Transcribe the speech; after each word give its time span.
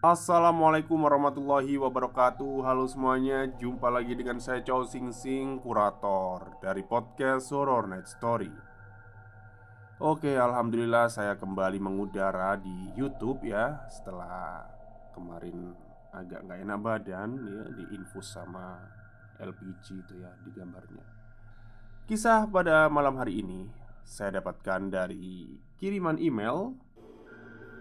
Assalamualaikum 0.00 0.96
warahmatullahi 0.96 1.76
wabarakatuh. 1.76 2.64
Halo 2.64 2.88
semuanya, 2.88 3.44
jumpa 3.60 3.92
lagi 3.92 4.16
dengan 4.16 4.40
saya 4.40 4.64
Chow 4.64 4.88
Sing 4.88 5.12
Sing, 5.12 5.60
kurator 5.60 6.56
dari 6.64 6.80
podcast 6.80 7.52
Horror 7.52 7.84
Night 7.84 8.08
Story. 8.08 8.48
Oke, 10.00 10.40
Alhamdulillah 10.40 11.12
saya 11.12 11.36
kembali 11.36 11.76
mengudara 11.84 12.56
di 12.56 12.96
Youtube 12.96 13.44
ya 13.44 13.84
Setelah 13.92 14.64
kemarin 15.12 15.76
agak 16.16 16.48
nggak 16.48 16.64
enak 16.64 16.78
badan 16.80 17.36
ya 17.36 17.62
Diinfus 17.68 18.32
sama 18.32 18.80
LPG 19.36 20.00
itu 20.00 20.16
ya 20.16 20.32
di 20.40 20.48
gambarnya. 20.56 21.04
Kisah 22.08 22.48
pada 22.48 22.88
malam 22.88 23.20
hari 23.20 23.44
ini 23.44 23.68
Saya 24.00 24.40
dapatkan 24.40 24.88
dari 24.88 25.60
kiriman 25.76 26.16
email 26.16 26.72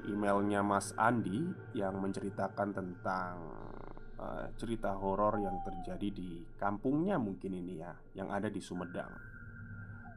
emailnya 0.10 0.66
Mas 0.66 0.92
Andi 0.98 1.46
yang 1.78 2.02
menceritakan 2.02 2.70
tentang 2.74 3.36
uh, 4.18 4.46
cerita 4.58 4.98
horor 4.98 5.38
yang 5.40 5.62
terjadi 5.62 6.10
di 6.10 6.44
kampungnya 6.58 7.22
mungkin 7.22 7.54
ini 7.54 7.80
ya, 7.80 7.94
yang 8.18 8.34
ada 8.34 8.50
di 8.50 8.60
Sumedang. 8.60 9.10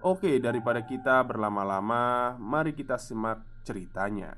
Oke, 0.03 0.43
daripada 0.43 0.83
kita 0.83 1.23
berlama-lama, 1.23 2.35
mari 2.41 2.75
kita 2.75 2.99
simak 2.99 3.45
ceritanya. 3.63 4.35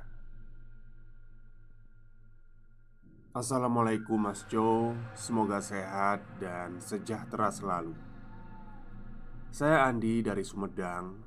Assalamualaikum 3.34 4.20
Mas 4.20 4.46
Jo, 4.46 4.94
semoga 5.16 5.58
sehat 5.58 6.22
dan 6.38 6.78
sejahtera 6.78 7.50
selalu. 7.50 7.96
Saya 9.50 9.88
Andi 9.88 10.22
dari 10.22 10.44
Sumedang, 10.46 11.18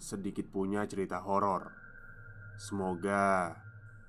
sedikit 0.00 0.50
punya 0.50 0.82
cerita 0.88 1.22
horor 1.22 1.84
Semoga 2.54 3.50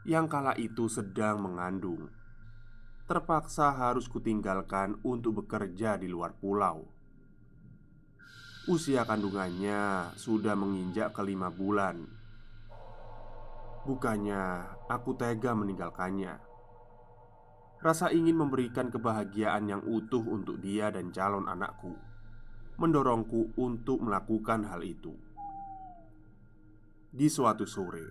yang 0.03 0.27
kala 0.27 0.51
itu 0.59 0.91
sedang 0.91 1.39
mengandung 1.39 2.11
terpaksa 3.03 3.75
harus 3.75 4.07
kutinggalkan 4.07 4.95
untuk 5.03 5.43
bekerja 5.43 5.99
di 5.99 6.07
luar 6.07 6.31
pulau. 6.39 6.87
Usia 8.63 9.03
kandungannya 9.03 10.15
sudah 10.15 10.55
menginjak 10.55 11.11
kelima 11.11 11.51
bulan. 11.51 11.99
Bukannya 13.83 14.39
aku 14.87 15.19
tega 15.19 15.51
meninggalkannya. 15.51 16.39
Rasa 17.83 18.15
ingin 18.15 18.39
memberikan 18.39 18.87
kebahagiaan 18.87 19.67
yang 19.67 19.83
utuh 19.83 20.23
untuk 20.23 20.63
dia 20.63 20.87
dan 20.95 21.11
calon 21.11 21.51
anakku 21.51 21.91
Mendorongku 22.79 23.51
untuk 23.59 23.99
melakukan 23.99 24.63
hal 24.71 24.79
itu. 24.87 25.11
Di 27.11 27.27
suatu 27.27 27.67
sore 27.67 28.07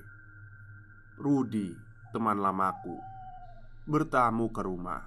Rudi, 1.16 1.72
teman 2.12 2.44
lamaku 2.44 3.00
Bertamu 3.88 4.52
ke 4.52 4.60
rumah. 4.60 5.00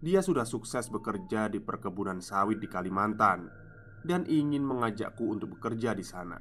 Dia 0.00 0.24
sudah 0.24 0.48
sukses 0.48 0.88
bekerja 0.88 1.52
di 1.52 1.60
perkebunan 1.60 2.24
sawit 2.24 2.56
di 2.56 2.72
Kalimantan 2.72 3.61
dan 4.02 4.26
ingin 4.26 4.62
mengajakku 4.66 5.26
untuk 5.30 5.58
bekerja 5.58 5.94
di 5.94 6.02
sana. 6.02 6.38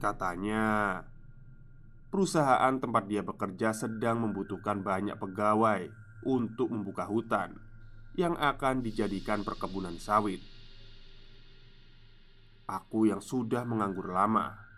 Katanya, 0.00 1.00
perusahaan 2.08 2.76
tempat 2.80 3.04
dia 3.04 3.20
bekerja 3.20 3.76
sedang 3.76 4.24
membutuhkan 4.24 4.80
banyak 4.80 5.16
pegawai 5.20 5.92
untuk 6.24 6.72
membuka 6.72 7.04
hutan 7.04 7.56
yang 8.16 8.36
akan 8.36 8.80
dijadikan 8.80 9.44
perkebunan 9.44 9.96
sawit. 10.00 10.40
Aku 12.68 13.08
yang 13.08 13.20
sudah 13.20 13.66
menganggur 13.66 14.08
lama, 14.14 14.70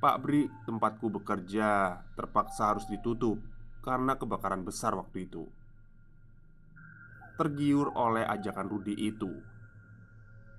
Pak 0.00 0.16
Bri, 0.24 0.48
tempatku 0.64 1.12
bekerja 1.12 2.00
terpaksa 2.16 2.72
harus 2.72 2.88
ditutup 2.88 3.36
karena 3.84 4.16
kebakaran 4.16 4.64
besar 4.64 4.96
waktu 4.96 5.28
itu. 5.28 5.44
Tergiur 7.36 7.92
oleh 7.92 8.24
ajakan 8.24 8.68
Rudi 8.72 8.96
itu, 8.96 9.28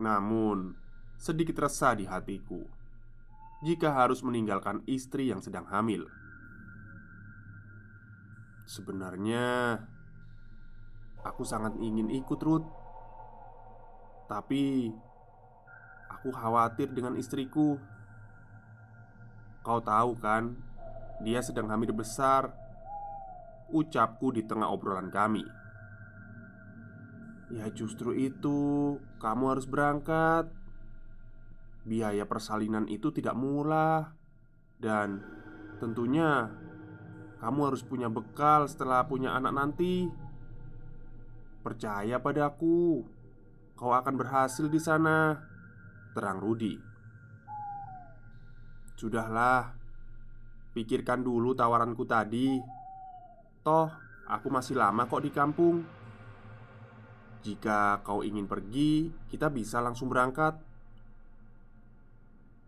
namun, 0.02 0.74
sedikit 1.22 1.62
resah 1.62 1.94
di 1.94 2.10
hatiku 2.10 2.66
jika 3.62 3.94
harus 3.94 4.26
meninggalkan 4.26 4.82
istri 4.90 5.30
yang 5.30 5.38
sedang 5.38 5.70
hamil. 5.70 6.10
Sebenarnya, 8.66 9.78
aku 11.22 11.46
sangat 11.46 11.78
ingin 11.78 12.10
ikut 12.10 12.42
Ruth, 12.42 12.66
tapi 14.26 14.90
aku 16.10 16.34
khawatir 16.34 16.90
dengan 16.90 17.14
istriku. 17.22 17.78
Kau 19.62 19.78
tahu 19.78 20.18
kan, 20.18 20.58
dia 21.22 21.46
sedang 21.46 21.70
hamil 21.70 21.94
besar. 21.94 22.50
Ucapku 23.70 24.34
di 24.34 24.42
tengah 24.42 24.74
obrolan 24.74 25.14
kami. 25.14 25.61
Ya 27.52 27.68
justru 27.72 28.16
itu. 28.16 28.98
Kamu 29.20 29.52
harus 29.52 29.68
berangkat. 29.68 30.48
Biaya 31.84 32.24
persalinan 32.24 32.88
itu 32.88 33.12
tidak 33.12 33.36
murah. 33.36 34.16
Dan 34.80 35.22
tentunya 35.78 36.50
Kamu 37.42 37.74
harus 37.74 37.82
punya 37.82 38.06
bekal 38.06 38.70
setelah 38.70 39.04
punya 39.10 39.34
anak 39.34 39.54
nanti. 39.54 40.06
Percaya 41.62 42.22
padaku 42.22 43.02
Kau 43.74 43.92
akan 43.98 44.14
berhasil 44.14 44.70
di 44.70 44.78
sana. 44.78 45.42
Terang 46.14 46.38
Rudi. 46.38 46.78
Sudahlah 48.94 49.82
Pikirkan 50.72 51.20
dulu 51.20 51.52
tawaranku 51.52 52.08
tadi. 52.08 52.62
Toh, 53.60 53.92
aku 54.30 54.48
masih 54.48 54.80
lama 54.80 55.04
kok 55.04 55.20
di 55.20 55.32
kampung 55.34 56.01
jika 57.42 58.06
kau 58.06 58.22
ingin 58.22 58.46
pergi, 58.46 59.10
kita 59.30 59.50
bisa 59.50 59.82
langsung 59.82 60.08
berangkat. 60.08 60.58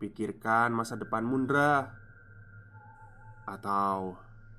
Pikirkan 0.01 0.73
masa 0.73 0.97
depan 0.97 1.23
Mundra, 1.23 1.93
atau 3.47 4.17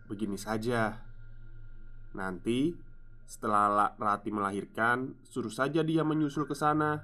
begini 0.09 0.39
saja: 0.39 0.97
nanti 2.15 2.73
setelah 3.25 3.97
Rati 3.97 4.31
melahirkan, 4.31 5.17
suruh 5.25 5.53
saja 5.53 5.81
dia 5.81 6.05
menyusul 6.05 6.45
ke 6.45 6.55
sana. 6.55 7.01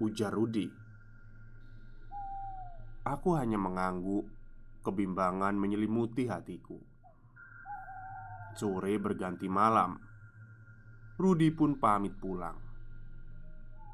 Ujar 0.00 0.32
Rudi. 0.32 0.70
Aku 3.04 3.36
hanya 3.36 3.60
mengangguk, 3.60 4.24
kebimbangan 4.80 5.52
menyelimuti 5.58 6.30
hatiku. 6.30 6.78
Sore 8.56 8.96
berganti 8.96 9.46
malam. 9.50 10.09
Rudi 11.20 11.52
pun 11.52 11.76
pamit 11.76 12.16
pulang. 12.16 12.56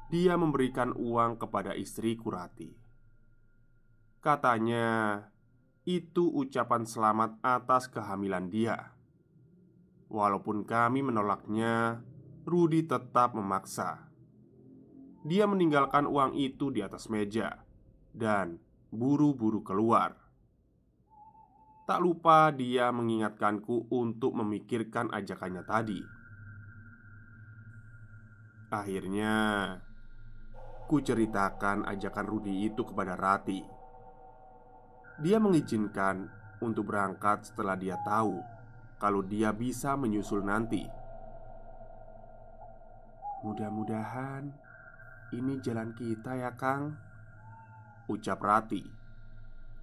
Dia 0.07 0.39
memberikan 0.39 0.95
uang 0.95 1.35
kepada 1.35 1.75
istri 1.75 2.15
Kurati. 2.15 2.71
Katanya, 4.23 5.19
itu 5.83 6.31
ucapan 6.31 6.87
selamat 6.87 7.43
atas 7.43 7.91
kehamilan 7.91 8.47
dia. 8.47 8.95
Walaupun 10.07 10.63
kami 10.63 11.03
menolaknya, 11.03 11.99
Rudi 12.47 12.87
tetap 12.87 13.35
memaksa. 13.35 14.07
Dia 15.27 15.43
meninggalkan 15.51 16.07
uang 16.07 16.31
itu 16.31 16.71
di 16.71 16.79
atas 16.79 17.11
meja 17.11 17.59
dan 18.15 18.55
buru-buru 18.87 19.67
keluar. 19.67 20.15
Tak 21.83 21.99
lupa 21.99 22.55
dia 22.55 22.87
mengingatkanku 22.95 23.91
untuk 23.91 24.31
memikirkan 24.31 25.11
ajakannya 25.11 25.67
tadi. 25.67 26.16
Akhirnya, 28.67 29.31
ku 30.91 30.99
ceritakan 30.99 31.87
ajakan 31.87 32.27
Rudi 32.27 32.67
itu 32.67 32.83
kepada 32.83 33.15
Rati. 33.15 33.63
Dia 35.23 35.39
mengizinkan 35.39 36.27
untuk 36.59 36.91
berangkat 36.91 37.47
setelah 37.47 37.79
dia 37.79 37.95
tahu 38.03 38.43
kalau 38.99 39.23
dia 39.23 39.55
bisa 39.55 39.95
menyusul 39.95 40.43
nanti. 40.43 40.83
Mudah-mudahan 43.47 44.51
ini 45.31 45.63
jalan 45.63 45.95
kita 45.95 46.35
ya, 46.35 46.51
Kang. 46.59 46.99
Ucap 48.07 48.39
Rati 48.39 48.83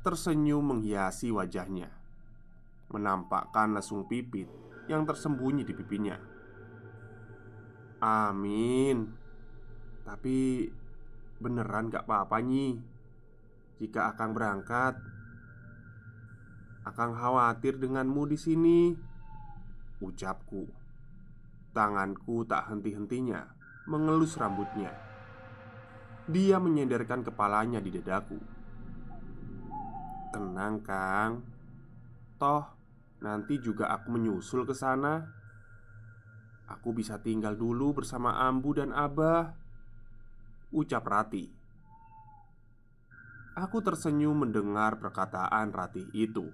Tersenyum 0.01 0.65
menghiasi 0.65 1.29
wajahnya 1.29 1.93
Menampakkan 2.89 3.77
lesung 3.77 4.09
pipit 4.09 4.49
yang 4.89 5.05
tersembunyi 5.05 5.61
di 5.61 5.77
pipinya 5.77 6.34
Amin 8.05 9.17
Tapi 10.05 10.69
beneran 11.41 11.89
gak 11.89 12.05
apa-apa 12.05 12.45
Nyi 12.45 12.77
Jika 13.81 14.13
Akang 14.13 14.37
berangkat 14.37 15.01
Akang 16.85 17.17
khawatir 17.17 17.81
denganmu 17.81 18.29
di 18.29 18.37
sini 18.37 18.79
Ucapku 20.05 20.69
Tanganku 21.73 22.45
tak 22.45 22.69
henti-hentinya 22.69 23.41
Mengelus 23.89 24.37
rambutnya 24.37 25.15
dia 26.25 26.57
menyenderkan 26.57 27.21
kepalanya 27.21 27.85
di 27.85 27.93
dadaku. 27.93 28.41
"Tenang, 30.33 30.81
Kang. 30.81 31.45
Toh, 32.41 32.65
nanti 33.21 33.61
juga 33.61 33.93
aku 33.93 34.17
menyusul 34.17 34.65
ke 34.65 34.73
sana. 34.73 35.44
Aku 36.69 36.97
bisa 36.97 37.21
tinggal 37.21 37.57
dulu 37.59 38.01
bersama 38.01 38.41
Ambu 38.45 38.77
dan 38.77 38.91
Abah." 38.93 39.53
Ucap 40.75 41.05
Rati. 41.07 41.47
Aku 43.55 43.79
tersenyum 43.79 44.43
mendengar 44.43 44.99
perkataan 44.99 45.71
Rati 45.71 46.11
itu. 46.11 46.51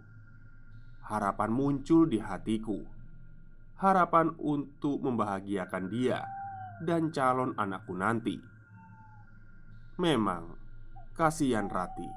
Harapan 1.09 1.49
muncul 1.49 2.05
di 2.05 2.21
hatiku. 2.21 2.85
Harapan 3.81 4.37
untuk 4.37 5.01
membahagiakan 5.01 5.85
dia 5.89 6.21
dan 6.85 7.09
calon 7.09 7.57
anakku 7.57 7.97
nanti. 7.97 8.37
Memang, 9.97 10.53
kasihan 11.17 11.69
Rati. 11.73 12.09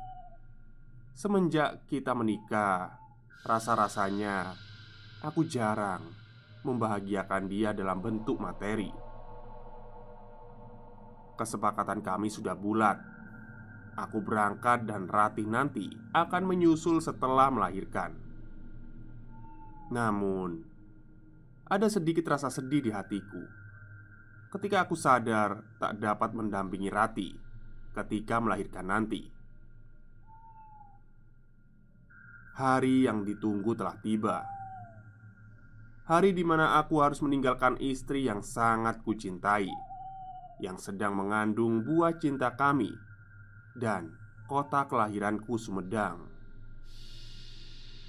Semenjak 1.16 1.88
kita 1.88 2.12
menikah, 2.12 3.00
rasa-rasanya 3.48 4.52
aku 5.24 5.48
jarang 5.48 6.23
membahagiakan 6.64 7.44
dia 7.52 7.76
dalam 7.76 8.00
bentuk 8.00 8.40
materi. 8.40 8.90
Kesepakatan 11.36 12.00
kami 12.00 12.32
sudah 12.32 12.56
bulat. 12.56 12.98
Aku 13.94 14.26
berangkat 14.26 14.90
dan 14.90 15.06
Rati 15.06 15.46
nanti 15.46 15.86
akan 16.18 16.44
menyusul 16.50 16.98
setelah 16.98 17.54
melahirkan. 17.54 18.18
Namun, 19.94 20.66
ada 21.70 21.86
sedikit 21.86 22.26
rasa 22.26 22.50
sedih 22.50 22.82
di 22.82 22.90
hatiku 22.90 23.64
ketika 24.54 24.86
aku 24.86 24.94
sadar 24.94 25.66
tak 25.82 25.98
dapat 25.98 26.30
mendampingi 26.38 26.94
Rati 26.94 27.34
ketika 27.98 28.38
melahirkan 28.38 28.86
nanti. 28.86 29.26
Hari 32.54 33.10
yang 33.10 33.26
ditunggu 33.26 33.74
telah 33.74 33.98
tiba. 33.98 34.46
Hari 36.04 36.36
di 36.36 36.44
mana 36.44 36.76
aku 36.84 37.00
harus 37.00 37.24
meninggalkan 37.24 37.80
istri 37.80 38.28
yang 38.28 38.44
sangat 38.44 39.00
kucintai, 39.08 39.72
yang 40.60 40.76
sedang 40.76 41.16
mengandung 41.16 41.80
buah 41.80 42.20
cinta 42.20 42.52
kami, 42.60 42.92
dan 43.80 44.12
kota 44.52 44.84
kelahiranku 44.84 45.56
Sumedang. 45.56 46.28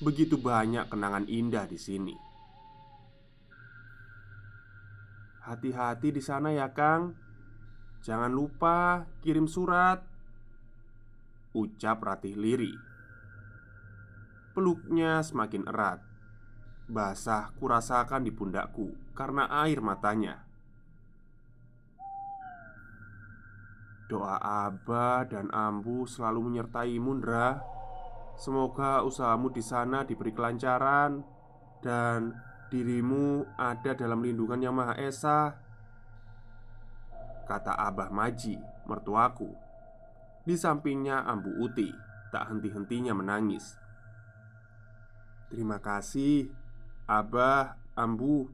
Begitu 0.03 0.35
banyak 0.35 0.91
kenangan 0.91 1.31
indah 1.31 1.71
di 1.71 1.79
sini. 1.79 2.17
Hati-hati 5.47 6.11
di 6.11 6.19
sana 6.19 6.51
ya, 6.51 6.75
Kang. 6.75 7.15
Jangan 8.05 8.33
lupa 8.35 9.09
kirim 9.25 9.49
surat 9.49 9.97
Ucap 11.57 12.05
Ratih 12.05 12.37
Liri 12.37 12.77
Peluknya 14.53 15.25
semakin 15.25 15.65
erat 15.65 16.14
Basah 16.85 17.49
kurasakan 17.57 18.29
di 18.29 18.33
pundakku 18.35 18.93
karena 19.17 19.49
air 19.65 19.81
matanya. 19.81 20.45
Doa 24.05 24.37
Abah 24.37 25.25
dan 25.25 25.49
Ambu 25.49 26.05
selalu 26.05 26.53
menyertai 26.53 27.01
Mundra 27.01 27.65
Semoga 28.37 29.01
usahamu 29.01 29.49
di 29.49 29.65
sana 29.65 30.05
diberi 30.05 30.35
kelancaran 30.37 31.25
Dan 31.81 32.37
dirimu 32.69 33.49
ada 33.57 33.97
dalam 33.97 34.21
lindungan 34.21 34.61
yang 34.61 34.77
Maha 34.77 35.01
Esa 35.01 35.57
Kata 37.49 37.77
Abah 37.77 38.13
Maji, 38.13 38.61
mertuaku. 38.85 39.49
Di 40.45 40.57
sampingnya 40.57 41.25
Ambu 41.25 41.65
Uti 41.65 41.89
Tak 42.29 42.51
henti-hentinya 42.53 43.17
menangis. 43.17 43.79
Terima 45.49 45.79
kasih 45.79 46.64
Abah, 47.05 47.77
Ambu 47.93 48.49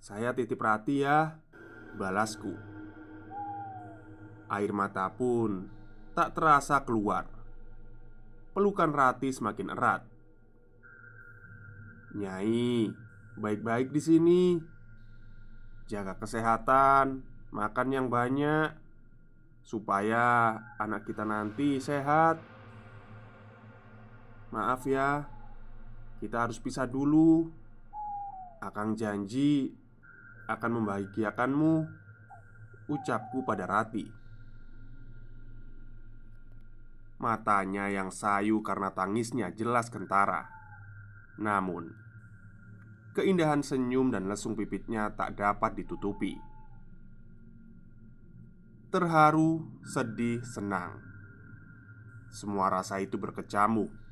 Saya 0.00 0.32
titip 0.32 0.56
rati 0.56 1.04
ya 1.04 1.36
Balasku. 1.96 2.56
Air 4.48 4.72
mata 4.72 5.12
pun 5.12 5.68
tak 6.16 6.32
terasa 6.32 6.80
keluar. 6.80 7.28
Pelukan 8.56 8.88
Rati 8.88 9.28
semakin 9.32 9.68
erat. 9.68 10.00
Nyai, 12.16 12.88
baik-baik 13.36 13.92
di 13.92 14.00
sini. 14.00 14.44
Jaga 15.88 16.16
kesehatan, 16.16 17.20
Makan 17.52 17.88
yang 17.92 18.08
banyak 18.08 18.72
Supaya 19.60 20.56
anak 20.80 21.04
kita 21.04 21.28
nanti 21.28 21.76
sehat. 21.80 22.40
Maaf 24.52 24.88
ya 24.88 25.35
Kita 26.16 26.48
harus 26.48 26.56
pisah 26.56 26.88
dulu. 26.88 27.44
Akang 28.64 28.96
janji 28.96 29.68
Akan 30.48 30.80
membahagiakanmu. 30.80 31.74
Ucapku 32.86 33.42
pada 33.42 33.66
Rati. 33.66 34.06
Matanya 37.18 37.90
yang 37.90 38.14
sayu 38.14 38.62
karena 38.62 38.94
tangisnya 38.94 39.50
jelas 39.50 39.90
kentara. 39.90 40.46
Namun 41.42 42.06
Keindahan 43.16 43.64
senyum 43.64 44.12
dan 44.12 44.28
lesung 44.28 44.52
pipitnya 44.52 45.08
tak 45.16 45.40
dapat 45.40 45.72
ditutupi. 45.72 46.36
Terharu, 48.92 49.64
sedih, 49.88 50.44
senang. 50.44 51.00
Semua 52.28 52.68
rasa 52.68 53.00
itu 53.00 53.16
berkecamuk 53.16 54.05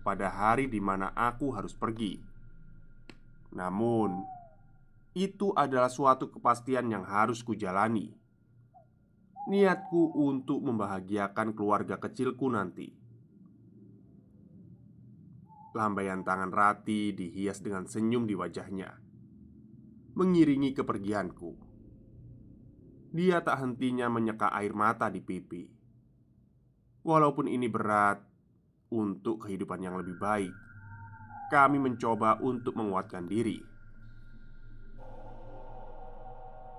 pada 0.00 0.32
hari 0.32 0.66
di 0.66 0.80
mana 0.80 1.12
aku 1.12 1.52
harus 1.52 1.76
pergi. 1.76 2.16
Namun, 3.52 4.22
itu 5.14 5.50
adalah 5.58 5.90
suatu 5.90 6.30
kepastian 6.30 6.86
yang 6.86 7.02
harus 7.02 7.42
kujalani. 7.42 8.14
Niatku 9.50 10.14
untuk 10.14 10.62
membahagiakan 10.62 11.56
keluarga 11.56 11.98
kecilku 11.98 12.46
nanti. 12.46 12.94
Lambaian 15.74 16.22
tangan 16.22 16.50
Rati 16.50 17.14
dihias 17.14 17.62
dengan 17.62 17.86
senyum 17.86 18.26
di 18.26 18.34
wajahnya, 18.34 18.90
mengiringi 20.18 20.74
kepergianku. 20.74 21.50
Dia 23.10 23.42
tak 23.42 23.58
hentinya 23.58 24.06
menyeka 24.06 24.54
air 24.54 24.70
mata 24.74 25.10
di 25.10 25.18
pipi. 25.18 25.66
Walaupun 27.02 27.50
ini 27.50 27.66
berat 27.66 28.29
untuk 28.90 29.46
kehidupan 29.46 29.82
yang 29.82 29.94
lebih 29.96 30.18
baik, 30.18 30.54
kami 31.50 31.78
mencoba 31.78 32.38
untuk 32.42 32.74
menguatkan 32.78 33.26
diri. 33.26 33.58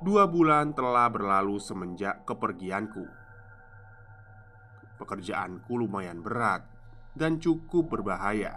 Dua 0.02 0.26
bulan 0.26 0.74
telah 0.74 1.08
berlalu 1.14 1.62
semenjak 1.62 2.26
kepergianku. 2.26 3.06
Pekerjaanku 4.98 5.72
lumayan 5.78 6.24
berat 6.24 6.66
dan 7.14 7.38
cukup 7.38 7.92
berbahaya. 7.92 8.56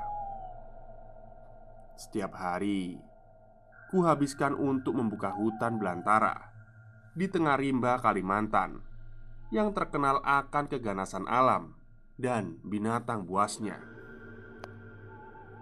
Setiap 1.94 2.32
hari, 2.34 2.96
kuhabiskan 3.92 4.56
untuk 4.56 4.96
membuka 4.96 5.30
hutan 5.30 5.78
belantara 5.78 6.50
di 7.14 7.30
tengah 7.30 7.54
rimba 7.54 8.02
Kalimantan 8.02 8.82
yang 9.54 9.70
terkenal 9.70 10.18
akan 10.26 10.66
keganasan 10.66 11.30
alam 11.30 11.83
dan 12.14 12.58
binatang 12.62 13.26
buasnya. 13.26 13.78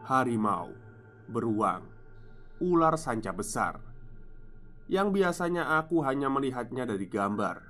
Harimau, 0.06 0.74
beruang, 1.30 1.86
ular 2.60 2.98
sanca 2.98 3.30
besar 3.32 3.80
yang 4.90 5.14
biasanya 5.14 5.80
aku 5.80 6.04
hanya 6.04 6.28
melihatnya 6.28 6.84
dari 6.84 7.08
gambar. 7.08 7.64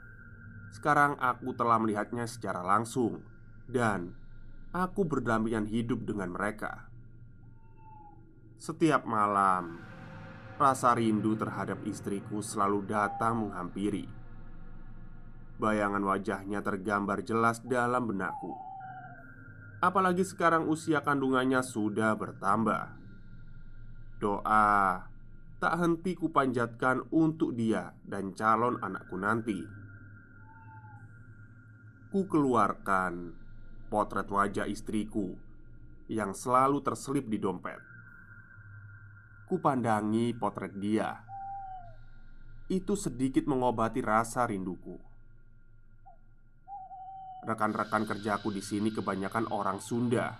Sekarang 0.72 1.14
aku 1.20 1.52
telah 1.54 1.76
melihatnya 1.78 2.24
secara 2.26 2.64
langsung, 2.64 3.22
dan 3.68 4.16
aku 4.72 5.04
berdampingan 5.04 5.68
hidup 5.68 6.02
dengan 6.08 6.32
mereka. 6.32 6.88
Setiap 8.56 9.04
malam, 9.04 9.92
Rasa 10.62 10.94
rindu 10.94 11.34
terhadap 11.34 11.82
istriku 11.90 12.38
selalu 12.38 12.86
datang 12.86 13.34
menghampiri. 13.48 14.06
Bayangan 15.58 16.06
wajahnya 16.06 16.62
tergambar 16.62 17.26
jelas 17.26 17.58
dalam 17.66 18.06
benakku. 18.06 18.71
Apalagi 19.82 20.22
sekarang 20.22 20.70
usia 20.70 21.02
kandungannya 21.02 21.58
sudah 21.58 22.14
bertambah. 22.14 22.94
Doa 24.22 25.02
tak 25.58 25.74
henti 25.74 26.14
kupanjatkan 26.14 27.10
untuk 27.10 27.58
dia 27.58 27.90
dan 28.06 28.30
calon 28.38 28.78
anakku 28.78 29.18
nanti. 29.18 29.58
Ku 32.14 32.30
keluarkan 32.30 33.34
potret 33.90 34.30
wajah 34.30 34.70
istriku 34.70 35.34
yang 36.06 36.30
selalu 36.30 36.78
terselip 36.86 37.26
di 37.26 37.42
dompet. 37.42 37.82
Kupandangi 39.50 40.32
potret 40.38 40.78
dia 40.78 41.12
Itu 42.70 42.96
sedikit 42.96 43.44
mengobati 43.44 44.00
rasa 44.00 44.48
rinduku 44.48 45.11
Rekan-rekan 47.42 48.06
kerjaku 48.06 48.54
di 48.54 48.62
sini 48.62 48.94
kebanyakan 48.94 49.50
orang 49.50 49.82
Sunda. 49.82 50.38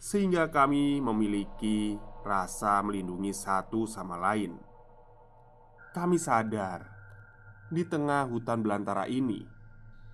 Sehingga 0.00 0.48
kami 0.48 0.96
memiliki 1.04 2.00
rasa 2.24 2.80
melindungi 2.80 3.36
satu 3.36 3.84
sama 3.84 4.16
lain. 4.16 4.56
Kami 5.90 6.16
sadar 6.16 6.86
Di 7.68 7.82
tengah 7.82 8.24
hutan 8.30 8.62
belantara 8.62 9.10
ini 9.10 9.60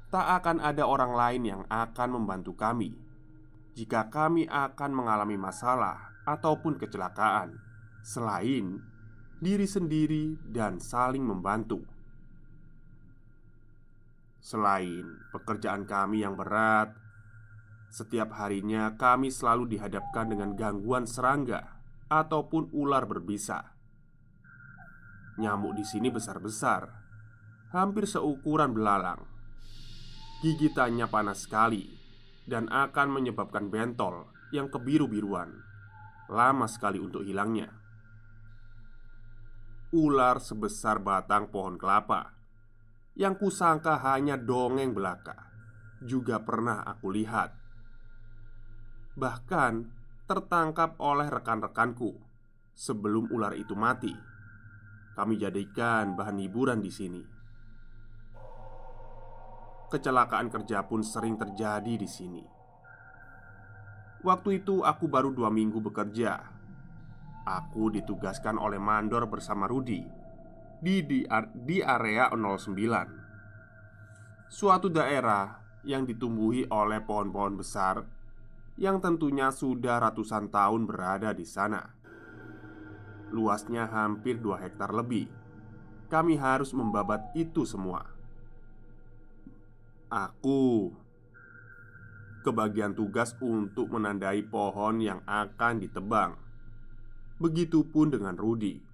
Tak 0.07 0.43
akan 0.43 0.63
ada 0.63 0.87
orang 0.87 1.13
lain 1.19 1.43
yang 1.43 1.63
akan 1.67 2.09
membantu 2.15 2.55
kami. 2.55 2.95
Jika 3.75 4.07
kami 4.07 4.47
akan 4.47 4.91
mengalami 4.95 5.35
masalah 5.35 6.15
ataupun 6.25 6.79
kecelakaan 6.79 7.59
selain 8.07 8.81
diri 9.43 9.67
sendiri 9.67 10.39
dan 10.47 10.79
saling 10.79 11.27
membantu. 11.27 11.83
Selain 14.47 15.27
pekerjaan 15.35 15.83
kami 15.91 16.23
yang 16.23 16.39
berat, 16.39 16.95
setiap 17.91 18.31
harinya 18.39 18.95
kami 18.95 19.35
selalu 19.35 19.75
dihadapkan 19.75 20.31
dengan 20.31 20.55
gangguan 20.55 21.03
serangga 21.03 21.83
ataupun 22.07 22.71
ular 22.71 23.11
berbisa. 23.11 23.75
Nyamuk 25.43 25.75
di 25.75 25.83
sini 25.83 26.15
besar-besar, 26.15 26.87
hampir 27.75 28.07
seukuran 28.07 28.71
belalang. 28.71 29.27
Gigitannya 30.47 31.11
panas 31.11 31.43
sekali 31.43 31.91
dan 32.47 32.71
akan 32.71 33.19
menyebabkan 33.19 33.67
bentol 33.67 34.31
yang 34.55 34.71
kebiru-biruan. 34.71 35.51
Lama 36.31 36.71
sekali 36.71 37.03
untuk 37.03 37.27
hilangnya 37.27 37.67
ular 39.95 40.43
sebesar 40.43 40.99
batang 40.99 41.47
pohon 41.49 41.79
kelapa 41.79 42.36
yang 43.17 43.41
kusangka 43.41 43.97
hanya 44.05 44.37
dongeng 44.37 44.93
belaka 44.93 45.49
juga 46.05 46.45
pernah 46.45 46.85
aku 46.85 47.09
lihat. 47.09 47.57
Bahkan 49.17 49.73
tertangkap 50.29 51.01
oleh 51.01 51.25
rekan-rekanku 51.33 52.13
sebelum 52.77 53.33
ular 53.33 53.57
itu 53.57 53.73
mati. 53.73 54.13
Kami 55.17 55.41
jadikan 55.41 56.13
bahan 56.13 56.37
hiburan 56.45 56.85
di 56.85 56.93
sini. 56.93 57.23
Kecelakaan 59.89 60.53
kerja 60.53 60.85
pun 60.85 61.01
sering 61.01 61.41
terjadi 61.41 61.95
di 61.97 62.05
sini. 62.05 62.45
Waktu 64.21 64.61
itu 64.61 64.85
aku 64.85 65.09
baru 65.09 65.33
dua 65.33 65.49
minggu 65.49 65.79
bekerja 65.81 66.57
Aku 67.47 67.95
ditugaskan 67.95 68.59
oleh 68.59 68.83
Mandor 68.83 69.31
bersama 69.31 69.71
Rudi 69.71 70.26
di, 70.81 71.05
di, 71.05 71.27
di 71.55 71.81
area 71.81 72.29
09 72.33 74.47
Suatu 74.47 74.89
daerah 74.93 75.59
yang 75.87 76.07
ditumbuhi 76.07 76.67
oleh 76.69 77.01
pohon-pohon 77.03 77.57
besar 77.59 78.05
Yang 78.77 79.09
tentunya 79.09 79.49
sudah 79.49 80.05
ratusan 80.05 80.53
tahun 80.53 80.85
berada 80.85 81.33
di 81.33 81.49
sana. 81.49 81.81
Luasnya 83.33 83.89
hampir 83.89 84.37
2 84.39 84.69
hektar 84.69 84.93
lebih. 84.93 85.33
Kami 86.07 86.39
harus 86.39 86.71
membabat 86.77 87.35
itu 87.35 87.67
semua. 87.67 88.07
Aku 90.07 90.95
Kebagian 92.47 92.95
tugas 92.95 93.35
untuk 93.43 93.91
menandai 93.91 94.47
pohon 94.47 95.03
yang 95.03 95.19
akan 95.27 95.83
ditebang. 95.83 96.39
Begitupun 97.43 98.15
dengan 98.15 98.39
Rudi. 98.39 98.86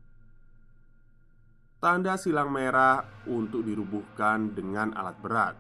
Tanda 1.83 2.15
silang 2.15 2.55
merah 2.55 3.03
untuk 3.27 3.67
dirubuhkan 3.67 4.55
dengan 4.55 4.95
alat 4.95 5.19
berat, 5.19 5.59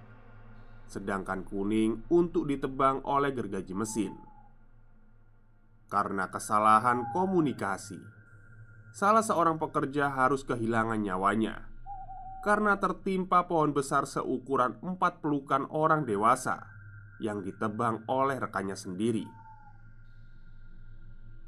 sedangkan 0.86 1.42
kuning 1.42 2.06
untuk 2.14 2.46
ditebang 2.46 3.02
oleh 3.02 3.34
gergaji 3.34 3.74
mesin. 3.74 4.14
Karena 5.90 6.30
kesalahan 6.30 7.10
komunikasi, 7.10 7.98
salah 8.94 9.26
seorang 9.26 9.58
pekerja 9.58 10.14
harus 10.14 10.46
kehilangan 10.46 11.02
nyawanya 11.02 11.66
karena 12.46 12.78
tertimpa 12.78 13.50
pohon 13.50 13.74
besar 13.74 14.06
seukuran 14.06 14.78
empat 14.78 15.18
pelukan 15.22 15.66
orang 15.74 16.06
dewasa 16.06 16.70
yang 17.18 17.42
ditebang 17.42 18.06
oleh 18.06 18.38
rekannya 18.38 18.78
sendiri. 18.78 19.26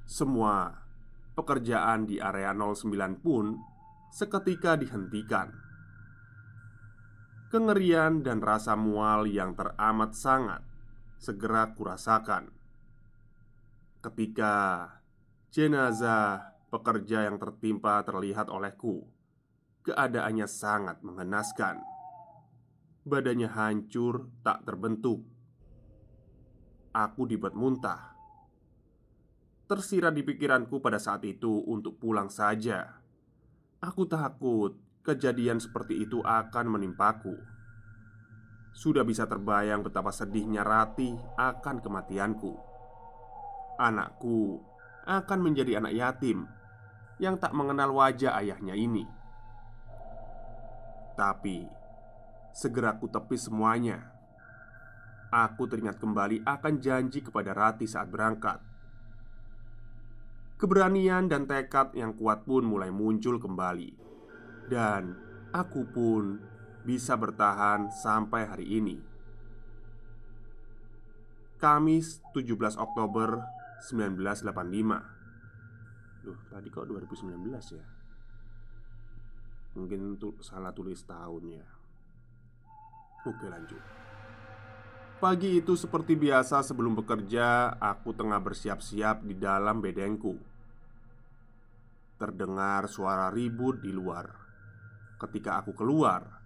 Semua 0.02 0.70
pekerjaan 1.38 2.10
di 2.10 2.18
area 2.18 2.50
09 2.50 3.22
pun 3.22 3.73
seketika 4.14 4.78
dihentikan. 4.78 5.50
Kengerian 7.50 8.22
dan 8.22 8.38
rasa 8.38 8.78
mual 8.78 9.26
yang 9.26 9.58
teramat 9.58 10.14
sangat 10.14 10.62
segera 11.18 11.74
kurasakan 11.74 12.54
ketika 13.98 14.86
jenazah 15.50 16.54
pekerja 16.70 17.26
yang 17.26 17.42
tertimpa 17.42 18.06
terlihat 18.06 18.54
olehku. 18.54 19.02
Keadaannya 19.82 20.46
sangat 20.46 21.02
mengenaskan. 21.02 21.82
Badannya 23.02 23.50
hancur, 23.50 24.30
tak 24.46 24.62
terbentuk. 24.62 25.26
Aku 26.94 27.26
dibuat 27.26 27.52
muntah 27.58 28.14
tersirat 29.64 30.12
di 30.12 30.22
pikiranku 30.22 30.78
pada 30.78 31.00
saat 31.00 31.24
itu 31.24 31.64
untuk 31.66 31.96
pulang 31.96 32.28
saja. 32.28 33.03
Aku 33.84 34.08
takut 34.08 34.80
kejadian 35.04 35.60
seperti 35.60 36.08
itu 36.08 36.24
akan 36.24 36.72
menimpaku. 36.72 37.36
Sudah 38.72 39.04
bisa 39.04 39.28
terbayang 39.28 39.84
betapa 39.84 40.08
sedihnya 40.08 40.64
Rati 40.64 41.12
akan 41.36 41.84
kematianku. 41.84 42.56
Anakku 43.76 44.56
akan 45.04 45.38
menjadi 45.44 45.84
anak 45.84 45.92
yatim 46.00 46.48
yang 47.20 47.36
tak 47.36 47.52
mengenal 47.52 47.92
wajah 47.92 48.32
ayahnya 48.40 48.72
ini. 48.72 49.04
Tapi 51.12 51.68
segera 52.56 52.96
ku 52.96 53.04
tepis 53.12 53.52
semuanya. 53.52 54.00
Aku 55.28 55.68
teringat 55.68 56.00
kembali 56.00 56.40
akan 56.48 56.80
janji 56.80 57.20
kepada 57.20 57.52
Rati 57.52 57.84
saat 57.84 58.08
berangkat 58.08 58.64
Keberanian 60.54 61.26
dan 61.26 61.50
tekad 61.50 61.90
yang 61.98 62.14
kuat 62.14 62.46
pun 62.46 62.62
mulai 62.62 62.94
muncul 62.94 63.42
kembali. 63.42 63.90
Dan 64.70 65.18
aku 65.50 65.82
pun 65.90 66.38
bisa 66.86 67.18
bertahan 67.18 67.90
sampai 67.90 68.46
hari 68.46 68.66
ini. 68.78 68.96
Kamis 71.58 72.20
17 72.36 72.76
Oktober 72.76 73.40
1985 73.88 75.14
Loh, 76.24 76.40
tadi 76.48 76.68
kok 76.72 76.88
2019 76.88 77.76
ya? 77.76 77.84
Mungkin 79.76 80.16
tu 80.16 80.32
salah 80.40 80.72
tulis 80.72 81.04
tahunnya. 81.04 81.64
Oke 83.28 83.48
lanjut 83.48 84.03
Pagi 85.22 85.62
itu 85.62 85.78
seperti 85.78 86.18
biasa 86.18 86.62
sebelum 86.66 86.98
bekerja 86.98 87.78
Aku 87.78 88.14
tengah 88.14 88.38
bersiap-siap 88.42 89.22
di 89.22 89.34
dalam 89.38 89.78
bedengku 89.78 90.36
Terdengar 92.18 92.86
suara 92.86 93.30
ribut 93.30 93.82
di 93.82 93.90
luar 93.94 94.26
Ketika 95.18 95.62
aku 95.62 95.72
keluar 95.72 96.42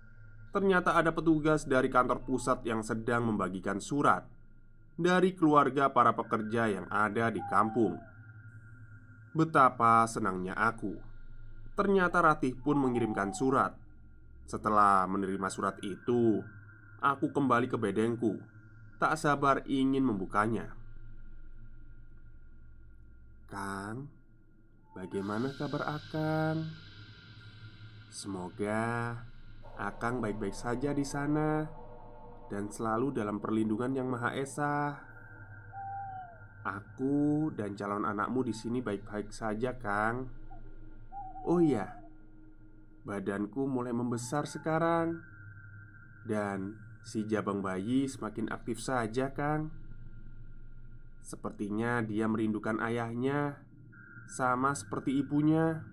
Ternyata 0.52 0.96
ada 0.96 1.12
petugas 1.12 1.68
dari 1.68 1.92
kantor 1.92 2.24
pusat 2.24 2.64
yang 2.64 2.80
sedang 2.80 3.28
membagikan 3.28 3.80
surat 3.80 4.24
Dari 4.96 5.36
keluarga 5.36 5.92
para 5.92 6.16
pekerja 6.16 6.68
yang 6.68 6.86
ada 6.88 7.28
di 7.28 7.40
kampung 7.48 7.96
Betapa 9.36 10.08
senangnya 10.08 10.56
aku 10.56 11.08
Ternyata 11.78 12.18
Ratih 12.18 12.58
pun 12.58 12.74
mengirimkan 12.74 13.30
surat. 13.30 13.70
Setelah 14.50 15.06
menerima 15.06 15.46
surat 15.46 15.78
itu, 15.86 16.42
aku 16.98 17.30
kembali 17.30 17.70
ke 17.70 17.78
bedengku. 17.78 18.34
Tak 18.98 19.14
sabar 19.14 19.62
ingin 19.70 20.02
membukanya. 20.02 20.74
Kang, 23.46 24.10
bagaimana 24.90 25.54
kabar 25.54 25.86
Akang? 25.86 26.66
Semoga 28.10 29.14
Akang 29.78 30.18
baik-baik 30.18 30.52
saja 30.52 30.90
di 30.90 31.06
sana 31.06 31.62
dan 32.50 32.66
selalu 32.66 33.14
dalam 33.14 33.38
perlindungan 33.38 33.94
yang 33.94 34.10
Maha 34.10 34.34
Esa. 34.34 34.98
Aku 36.66 37.54
dan 37.54 37.78
calon 37.78 38.02
anakmu 38.02 38.42
di 38.42 38.50
sini 38.50 38.82
baik-baik 38.82 39.30
saja, 39.30 39.78
Kang. 39.78 40.26
Oh 41.46 41.62
iya, 41.62 42.02
badanku 43.06 43.64
mulai 43.70 43.94
membesar 43.94 44.44
sekarang, 44.44 45.22
dan 46.26 46.87
si 47.04 47.26
jabang 47.26 47.60
bayi 47.60 48.06
semakin 48.06 48.50
aktif 48.50 48.82
saja, 48.82 49.34
Kang. 49.34 49.70
Sepertinya 51.22 52.00
dia 52.00 52.24
merindukan 52.24 52.80
ayahnya, 52.80 53.60
sama 54.30 54.72
seperti 54.72 55.20
ibunya. 55.20 55.84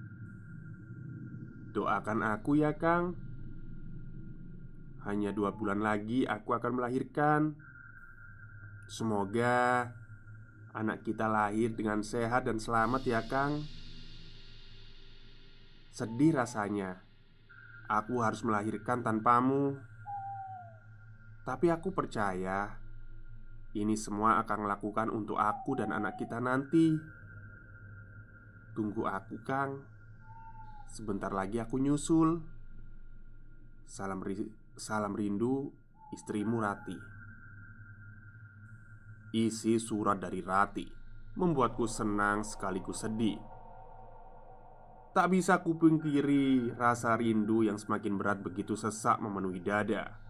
Doakan 1.75 2.23
aku 2.23 2.61
ya, 2.61 2.77
Kang. 2.79 3.19
Hanya 5.03 5.35
dua 5.35 5.53
bulan 5.53 5.83
lagi 5.83 6.25
aku 6.25 6.55
akan 6.55 6.81
melahirkan. 6.81 7.59
Semoga 8.87 9.91
anak 10.71 11.03
kita 11.03 11.27
lahir 11.27 11.73
dengan 11.75 12.01
sehat 12.01 12.47
dan 12.47 12.57
selamat 12.57 13.01
ya, 13.03 13.21
Kang. 13.27 13.65
Sedih 15.95 16.35
rasanya 16.35 17.05
Aku 17.85 18.17
harus 18.25 18.41
melahirkan 18.41 19.05
tanpamu 19.05 19.77
Tapi 21.45 21.69
aku 21.69 21.93
percaya 21.93 22.81
Ini 23.75 23.93
semua 23.93 24.41
akan 24.41 24.65
lakukan 24.65 25.13
untuk 25.13 25.37
aku 25.37 25.77
dan 25.77 25.91
anak 25.91 26.17
kita 26.17 26.39
nanti. 26.41 26.95
Tunggu 28.71 29.03
aku 29.05 29.35
Kang. 29.43 29.83
Sebentar 30.87 31.29
lagi 31.35 31.59
aku 31.59 31.75
nyusul. 31.77 32.39
Salam, 33.83 34.23
ri 34.23 34.47
salam 34.79 35.11
rindu 35.11 35.69
istrimu 36.15 36.63
Rati. 36.63 36.97
Isi 39.35 39.75
surat 39.75 40.23
dari 40.23 40.39
Rati 40.39 40.87
Membuatku 41.35 41.83
senang 41.83 42.47
sekaligus 42.47 43.03
sedih. 43.03 43.35
Tak 45.11 45.27
bisa 45.27 45.59
kupungkiri 45.59 46.71
rasa 46.79 47.19
rindu 47.19 47.67
yang 47.67 47.75
semakin 47.75 48.15
berat 48.15 48.39
begitu 48.39 48.79
sesak 48.79 49.19
memenuhi 49.19 49.59
dada. 49.59 50.24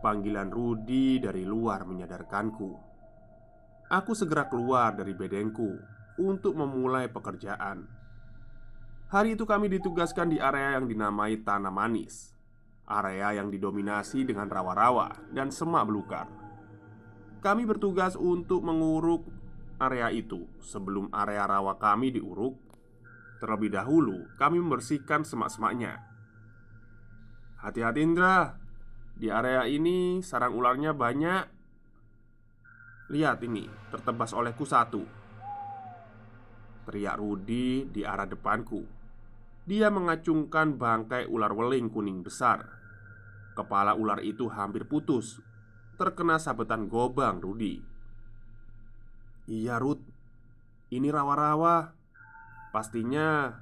Panggilan 0.00 0.48
Rudi 0.48 1.20
dari 1.20 1.44
luar 1.44 1.84
menyadarkanku. 1.84 2.70
Aku 3.92 4.12
segera 4.16 4.48
keluar 4.48 4.96
dari 4.96 5.12
bedengku 5.12 5.76
untuk 6.20 6.56
memulai 6.56 7.12
pekerjaan. 7.12 7.84
Hari 9.12 9.36
itu 9.36 9.44
kami 9.44 9.68
ditugaskan 9.68 10.32
di 10.32 10.38
area 10.40 10.78
yang 10.78 10.86
dinamai 10.86 11.42
Tanah 11.42 11.74
Manis 11.74 12.30
Area 12.86 13.42
yang 13.42 13.50
didominasi 13.50 14.22
dengan 14.22 14.46
rawa-rawa 14.46 15.34
dan 15.34 15.50
semak 15.50 15.82
belukar 15.90 16.30
Kami 17.42 17.66
bertugas 17.66 18.14
untuk 18.14 18.62
menguruk 18.62 19.26
area 19.82 20.14
itu 20.14 20.46
Sebelum 20.62 21.10
area 21.10 21.42
rawa 21.42 21.74
kami 21.74 22.14
diuruk 22.14 22.70
Terlebih 23.40 23.72
dahulu, 23.72 24.28
kami 24.36 24.60
membersihkan 24.60 25.24
semak-semaknya. 25.24 25.96
Hati-hati, 27.64 28.04
Indra. 28.04 28.59
Di 29.20 29.28
area 29.28 29.68
ini 29.68 30.24
sarang 30.24 30.56
ularnya 30.56 30.96
banyak. 30.96 31.44
Lihat 33.12 33.44
ini, 33.44 33.68
tertebas 33.92 34.32
olehku 34.32 34.64
satu. 34.64 35.04
Teriak 36.88 37.20
Rudi 37.20 37.84
di 37.84 38.00
arah 38.00 38.24
depanku. 38.24 38.80
Dia 39.68 39.92
mengacungkan 39.92 40.80
bangkai 40.80 41.28
ular 41.28 41.52
weling 41.52 41.92
kuning 41.92 42.24
besar. 42.24 42.64
Kepala 43.52 43.92
ular 43.92 44.24
itu 44.24 44.48
hampir 44.48 44.88
putus, 44.88 45.36
terkena 46.00 46.40
sabetan 46.40 46.88
gobang 46.88 47.44
Rudi. 47.44 47.76
Iya, 49.52 49.76
Rud. 49.76 50.00
Ini 50.88 51.12
rawa-rawa. 51.12 51.92
Pastinya 52.72 53.52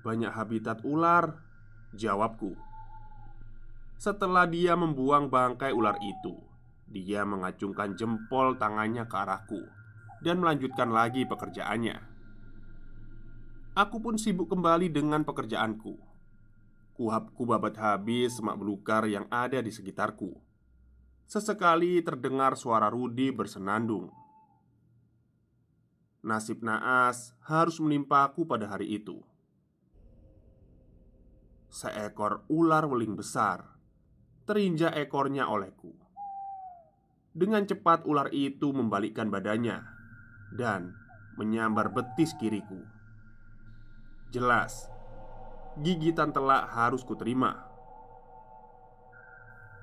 banyak 0.00 0.32
habitat 0.32 0.80
ular, 0.80 1.44
jawabku. 1.92 2.67
Setelah 3.98 4.46
dia 4.46 4.78
membuang 4.78 5.26
bangkai 5.26 5.74
ular 5.74 5.98
itu, 5.98 6.38
dia 6.86 7.26
mengacungkan 7.26 7.98
jempol 7.98 8.54
tangannya 8.54 9.10
ke 9.10 9.16
arahku 9.18 9.58
dan 10.22 10.38
melanjutkan 10.38 10.94
lagi 10.94 11.26
pekerjaannya. 11.26 11.98
Aku 13.74 13.98
pun 13.98 14.14
sibuk 14.14 14.46
kembali 14.54 14.86
dengan 14.94 15.26
pekerjaanku. 15.26 15.98
Kuhab 16.94 17.34
kubabat 17.34 17.74
habis 17.78 18.38
semak 18.38 18.54
belukar 18.58 19.06
yang 19.10 19.26
ada 19.34 19.58
di 19.58 19.74
sekitarku. 19.74 20.30
Sesekali 21.26 21.98
terdengar 21.98 22.54
suara 22.54 22.86
Rudi 22.86 23.34
bersenandung 23.34 24.10
Nasib 26.18 26.66
naas 26.66 27.34
harus 27.46 27.78
menimpaku 27.78 28.42
pada 28.42 28.66
hari 28.66 28.98
itu. 28.98 29.22
Seekor 31.70 32.42
ular 32.50 32.86
weling 32.90 33.14
besar 33.14 33.77
terinjak 34.48 34.96
ekornya 34.96 35.44
olehku. 35.44 35.92
Dengan 37.36 37.68
cepat 37.68 38.08
ular 38.08 38.32
itu 38.32 38.72
membalikkan 38.72 39.28
badannya 39.28 39.84
dan 40.56 40.96
menyambar 41.36 41.92
betis 41.92 42.32
kiriku. 42.40 42.80
Jelas, 44.32 44.88
gigitan 45.84 46.32
telak 46.32 46.72
harus 46.72 47.04
kuterima. 47.04 47.68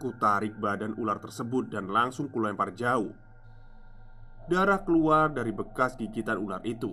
Kutarik 0.02 0.58
badan 0.58 0.98
ular 0.98 1.22
tersebut 1.22 1.72
dan 1.72 1.88
langsung 1.88 2.28
kulempar 2.28 2.76
jauh 2.76 3.16
Darah 4.46 4.84
keluar 4.84 5.32
dari 5.32 5.56
bekas 5.56 5.96
gigitan 5.96 6.36
ular 6.36 6.60
itu 6.68 6.92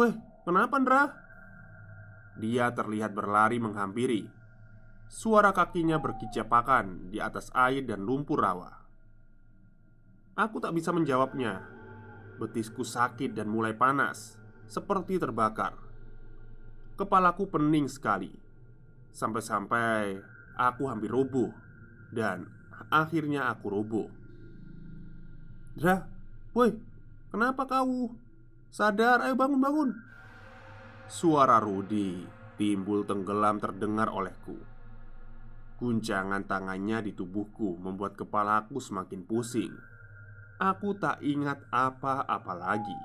Weh, 0.00 0.16
kenapa 0.48 0.80
Ndra? 0.80 1.04
Dia 2.40 2.72
terlihat 2.72 3.12
berlari 3.12 3.60
menghampiri 3.60 4.39
Suara 5.10 5.50
kakinya 5.50 5.98
berkicapakan 5.98 7.10
di 7.10 7.18
atas 7.18 7.50
air 7.50 7.82
dan 7.82 8.06
lumpur 8.06 8.38
rawa. 8.38 8.70
Aku 10.38 10.62
tak 10.62 10.70
bisa 10.70 10.94
menjawabnya. 10.94 11.66
Betisku 12.38 12.86
sakit 12.86 13.34
dan 13.36 13.50
mulai 13.50 13.74
panas 13.74 14.38
Seperti 14.70 15.18
terbakar. 15.18 15.74
Kepalaku 16.94 17.50
pening 17.50 17.90
sekali. 17.90 18.30
Sampai-sampai 19.10 20.22
aku 20.54 20.86
hampir 20.86 21.10
roboh 21.10 21.50
Dan 22.14 22.46
akhirnya 22.94 23.50
aku 23.50 23.66
roboh 23.66 24.08
Dra, 25.74 26.06
Woi, 26.54 26.70
kenapa 27.34 27.66
kau? 27.66 28.14
Sadar, 28.70 29.26
ayo 29.26 29.34
bangun-bangun. 29.34 29.90
Suara 31.10 31.58
Rudi 31.58 32.22
timbul 32.54 33.02
tenggelam 33.02 33.58
terdengar 33.58 34.06
olehku 34.14 34.69
Guncangan 35.80 36.44
tangannya 36.44 37.08
di 37.08 37.16
tubuhku 37.16 37.80
membuat 37.80 38.20
kepalaku 38.20 38.76
semakin 38.78 39.24
pusing 39.24 39.72
Aku 40.60 40.94
tak 41.00 41.24
ingat 41.24 41.64
apa-apa 41.72 42.52
lagi 42.52 43.00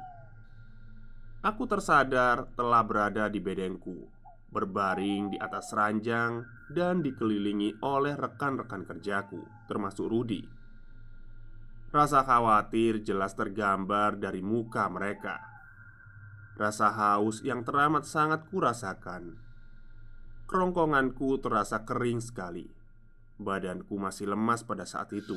Aku 1.39 1.63
tersadar 1.65 2.51
telah 2.59 2.83
berada 2.83 3.31
di 3.31 3.39
bedengku 3.39 4.11
Berbaring 4.51 5.31
di 5.31 5.37
atas 5.39 5.71
ranjang 5.71 6.43
Dan 6.67 6.99
dikelilingi 6.99 7.79
oleh 7.79 8.19
rekan-rekan 8.19 8.83
kerjaku 8.83 9.39
Termasuk 9.71 10.11
Rudi 10.11 10.65
Rasa 11.95 12.27
khawatir 12.27 13.07
jelas 13.07 13.39
tergambar 13.39 14.19
dari 14.19 14.43
muka 14.43 14.83
mereka. 14.91 15.39
Rasa 16.59 16.91
haus 16.91 17.39
yang 17.39 17.63
teramat 17.63 18.03
sangat 18.03 18.51
kurasakan. 18.51 19.44
Kerongkonganku 20.45 21.41
terasa 21.41 21.81
kering 21.81 22.21
sekali. 22.21 22.69
Badanku 23.41 23.97
masih 23.97 24.29
lemas 24.29 24.61
pada 24.61 24.85
saat 24.85 25.09
itu. 25.11 25.35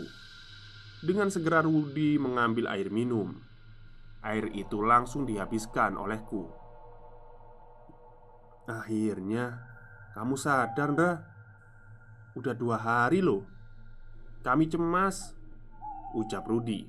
Dengan 1.01 1.33
segera 1.33 1.65
Rudi 1.65 2.21
mengambil 2.21 2.69
air 2.69 2.93
minum. 2.93 3.41
Air 4.21 4.53
itu 4.53 4.85
langsung 4.85 5.25
dihabiskan 5.25 5.97
olehku. 5.97 6.53
Akhirnya, 8.69 9.65
kamu 10.13 10.37
sadar, 10.37 10.93
Ndra? 10.93 11.13
Udah 12.37 12.53
dua 12.53 12.77
hari 12.77 13.25
loh. 13.25 13.59
Kami 14.39 14.71
cemas 14.71 15.35
Ucap 16.15 16.47
Rudi 16.47 16.87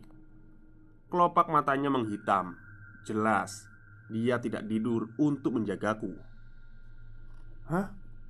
Kelopak 1.10 1.49
matanya 1.49 1.89
menghitam 1.89 2.53
Jelas 3.10 3.65
Dia 4.05 4.38
tidak 4.38 4.69
tidur 4.69 5.10
untuk 5.17 5.58
menjagaku 5.58 6.13
Hah? 7.65 7.89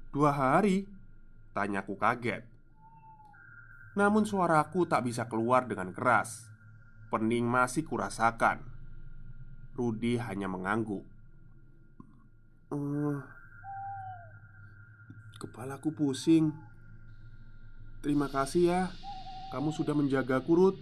Dua 0.09 0.31
hari? 0.33 0.89
Tanyaku 1.53 1.97
kaget 1.97 2.45
Namun 3.97 4.23
suaraku 4.25 4.85
tak 4.85 5.05
bisa 5.05 5.25
keluar 5.25 5.65
dengan 5.65 5.89
keras 5.93 6.45
Pening 7.09 7.45
masih 7.45 7.85
kurasakan 7.89 8.61
Rudi 9.73 10.21
hanya 10.21 10.45
mengangguk 10.45 11.01
uh, 12.69 13.17
Kepalaku 15.41 15.89
pusing 15.93 16.53
Terima 18.05 18.29
kasih 18.29 18.63
ya 18.69 18.81
kamu 19.49 19.73
sudah 19.73 19.97
menjaga 19.97 20.37
kurut. 20.45 20.77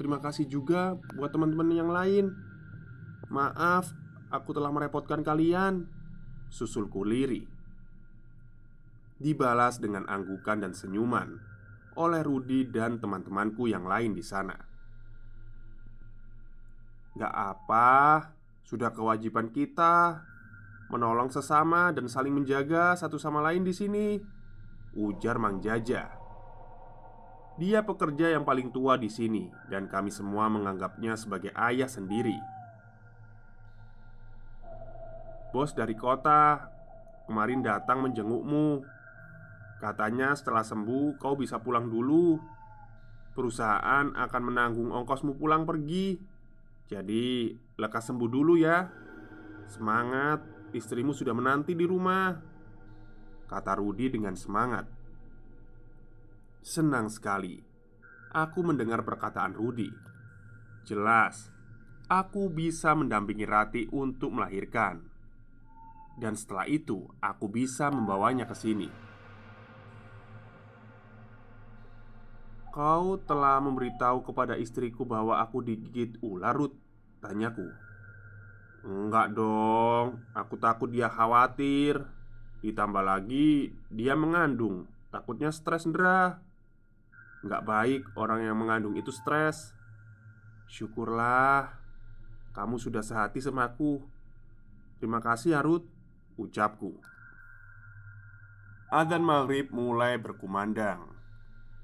Terima 0.00 0.24
kasih 0.24 0.48
juga 0.48 0.96
buat 1.20 1.28
teman-teman 1.28 1.68
yang 1.68 1.90
lain. 1.92 2.32
Maaf, 3.28 3.92
aku 4.32 4.56
telah 4.56 4.72
merepotkan 4.72 5.20
kalian. 5.20 5.84
Susulku 6.48 7.04
liri. 7.04 7.44
Dibalas 9.18 9.82
dengan 9.82 10.06
anggukan 10.06 10.62
dan 10.62 10.72
senyuman 10.74 11.42
oleh 11.98 12.22
Rudi 12.22 12.70
dan 12.70 13.02
teman-temanku 13.02 13.66
yang 13.66 13.82
lain 13.82 14.14
di 14.14 14.22
sana. 14.22 14.54
Gak 17.18 17.34
apa, 17.34 18.30
sudah 18.62 18.94
kewajiban 18.94 19.50
kita 19.50 20.22
menolong 20.88 21.34
sesama 21.34 21.90
dan 21.90 22.06
saling 22.06 22.30
menjaga 22.30 22.94
satu 22.94 23.18
sama 23.18 23.42
lain 23.42 23.66
di 23.66 23.74
sini. 23.74 24.06
Ujar 24.94 25.42
Mang 25.42 25.58
Jaja. 25.58 26.14
Dia 27.58 27.82
pekerja 27.82 28.30
yang 28.30 28.46
paling 28.46 28.70
tua 28.70 28.94
di 28.94 29.10
sini, 29.10 29.50
dan 29.66 29.90
kami 29.90 30.14
semua 30.14 30.46
menganggapnya 30.46 31.18
sebagai 31.18 31.50
ayah 31.58 31.90
sendiri. 31.90 32.38
Bos 35.50 35.74
dari 35.74 35.98
kota 35.98 36.70
kemarin 37.26 37.66
datang 37.66 38.06
menjengukmu. 38.06 38.97
Katanya, 39.78 40.34
setelah 40.34 40.66
sembuh, 40.66 41.18
kau 41.18 41.38
bisa 41.38 41.62
pulang 41.62 41.86
dulu. 41.86 42.38
Perusahaan 43.34 44.10
akan 44.10 44.42
menanggung 44.42 44.90
ongkosmu 44.90 45.38
pulang 45.38 45.62
pergi. 45.62 46.18
Jadi, 46.90 47.54
lekas 47.78 48.10
sembuh 48.10 48.30
dulu 48.30 48.58
ya. 48.58 48.82
Semangat, 49.70 50.70
istrimu 50.74 51.14
sudah 51.14 51.32
menanti 51.32 51.78
di 51.78 51.86
rumah. 51.86 52.34
Kata 53.46 53.72
Rudi 53.78 54.10
dengan 54.10 54.34
semangat. 54.34 54.84
Senang 56.58 57.06
sekali 57.08 57.68
aku 58.32 58.60
mendengar 58.60 59.04
perkataan 59.04 59.56
Rudi. 59.56 59.88
Jelas, 60.84 61.52
aku 62.08 62.48
bisa 62.48 62.92
mendampingi 62.96 63.44
Rati 63.44 63.82
untuk 63.92 64.32
melahirkan. 64.32 65.04
Dan 66.18 66.34
setelah 66.34 66.66
itu, 66.66 67.06
aku 67.22 67.46
bisa 67.46 67.92
membawanya 67.92 68.48
ke 68.48 68.56
sini. 68.56 69.07
Kau 72.78 73.18
telah 73.18 73.58
memberitahu 73.58 74.22
kepada 74.22 74.54
istriku 74.54 75.02
bahwa 75.02 75.42
aku 75.42 75.66
digigit 75.66 76.14
ular, 76.22 76.54
Rut? 76.54 76.78
Tanyaku 77.18 77.66
Enggak 78.86 79.34
dong, 79.34 80.22
aku 80.30 80.54
takut 80.62 80.86
dia 80.86 81.10
khawatir. 81.10 82.06
Ditambah 82.62 83.02
lagi, 83.02 83.74
dia 83.90 84.14
mengandung. 84.14 84.86
Takutnya 85.10 85.50
stres, 85.50 85.90
Ndra. 85.90 86.38
Nggak 87.42 87.66
baik 87.66 88.02
orang 88.14 88.46
yang 88.46 88.54
mengandung 88.54 88.94
itu 88.94 89.10
stres. 89.10 89.74
Syukurlah 90.70 91.74
Kamu 92.54 92.78
sudah 92.78 93.02
sehati 93.02 93.42
sama 93.42 93.74
aku. 93.74 94.06
Terima 95.02 95.18
kasih 95.18 95.58
ya 95.58 95.66
Ruth 95.66 95.86
Ucapku. 96.38 96.94
Adzan 98.94 99.26
maghrib 99.26 99.66
mulai 99.74 100.14
berkumandang 100.14 101.17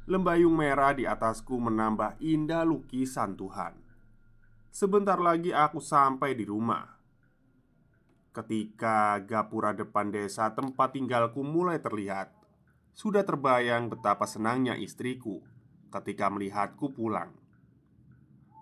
Lembayung 0.04 0.52
merah 0.52 0.92
di 0.92 1.08
atasku 1.08 1.56
menambah 1.56 2.20
indah 2.20 2.62
lukisan 2.68 3.34
Tuhan 3.40 3.72
Sebentar 4.68 5.16
lagi 5.16 5.50
aku 5.50 5.80
sampai 5.80 6.36
di 6.36 6.44
rumah 6.44 6.84
Ketika 8.34 9.16
gapura 9.24 9.72
depan 9.72 10.12
desa 10.12 10.52
tempat 10.52 10.92
tinggalku 10.92 11.40
mulai 11.40 11.80
terlihat 11.80 12.44
sudah 12.94 13.26
terbayang 13.26 13.90
betapa 13.90 14.22
senangnya 14.24 14.78
istriku 14.78 15.42
ketika 15.90 16.30
melihatku 16.30 16.94
pulang. 16.94 17.34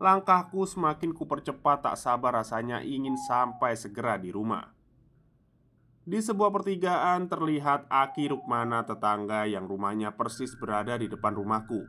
Langkahku 0.00 0.66
semakin 0.66 1.14
kupercepat 1.14 1.86
tak 1.86 1.96
sabar 2.00 2.42
rasanya 2.42 2.82
ingin 2.82 3.14
sampai 3.14 3.76
segera 3.78 4.18
di 4.18 4.34
rumah. 4.34 4.72
Di 6.02 6.18
sebuah 6.18 6.50
pertigaan 6.50 7.30
terlihat 7.30 7.86
Aki 7.86 8.34
Rukmana 8.34 8.82
tetangga 8.82 9.46
yang 9.46 9.70
rumahnya 9.70 10.10
persis 10.10 10.50
berada 10.58 10.98
di 10.98 11.06
depan 11.06 11.30
rumahku. 11.30 11.86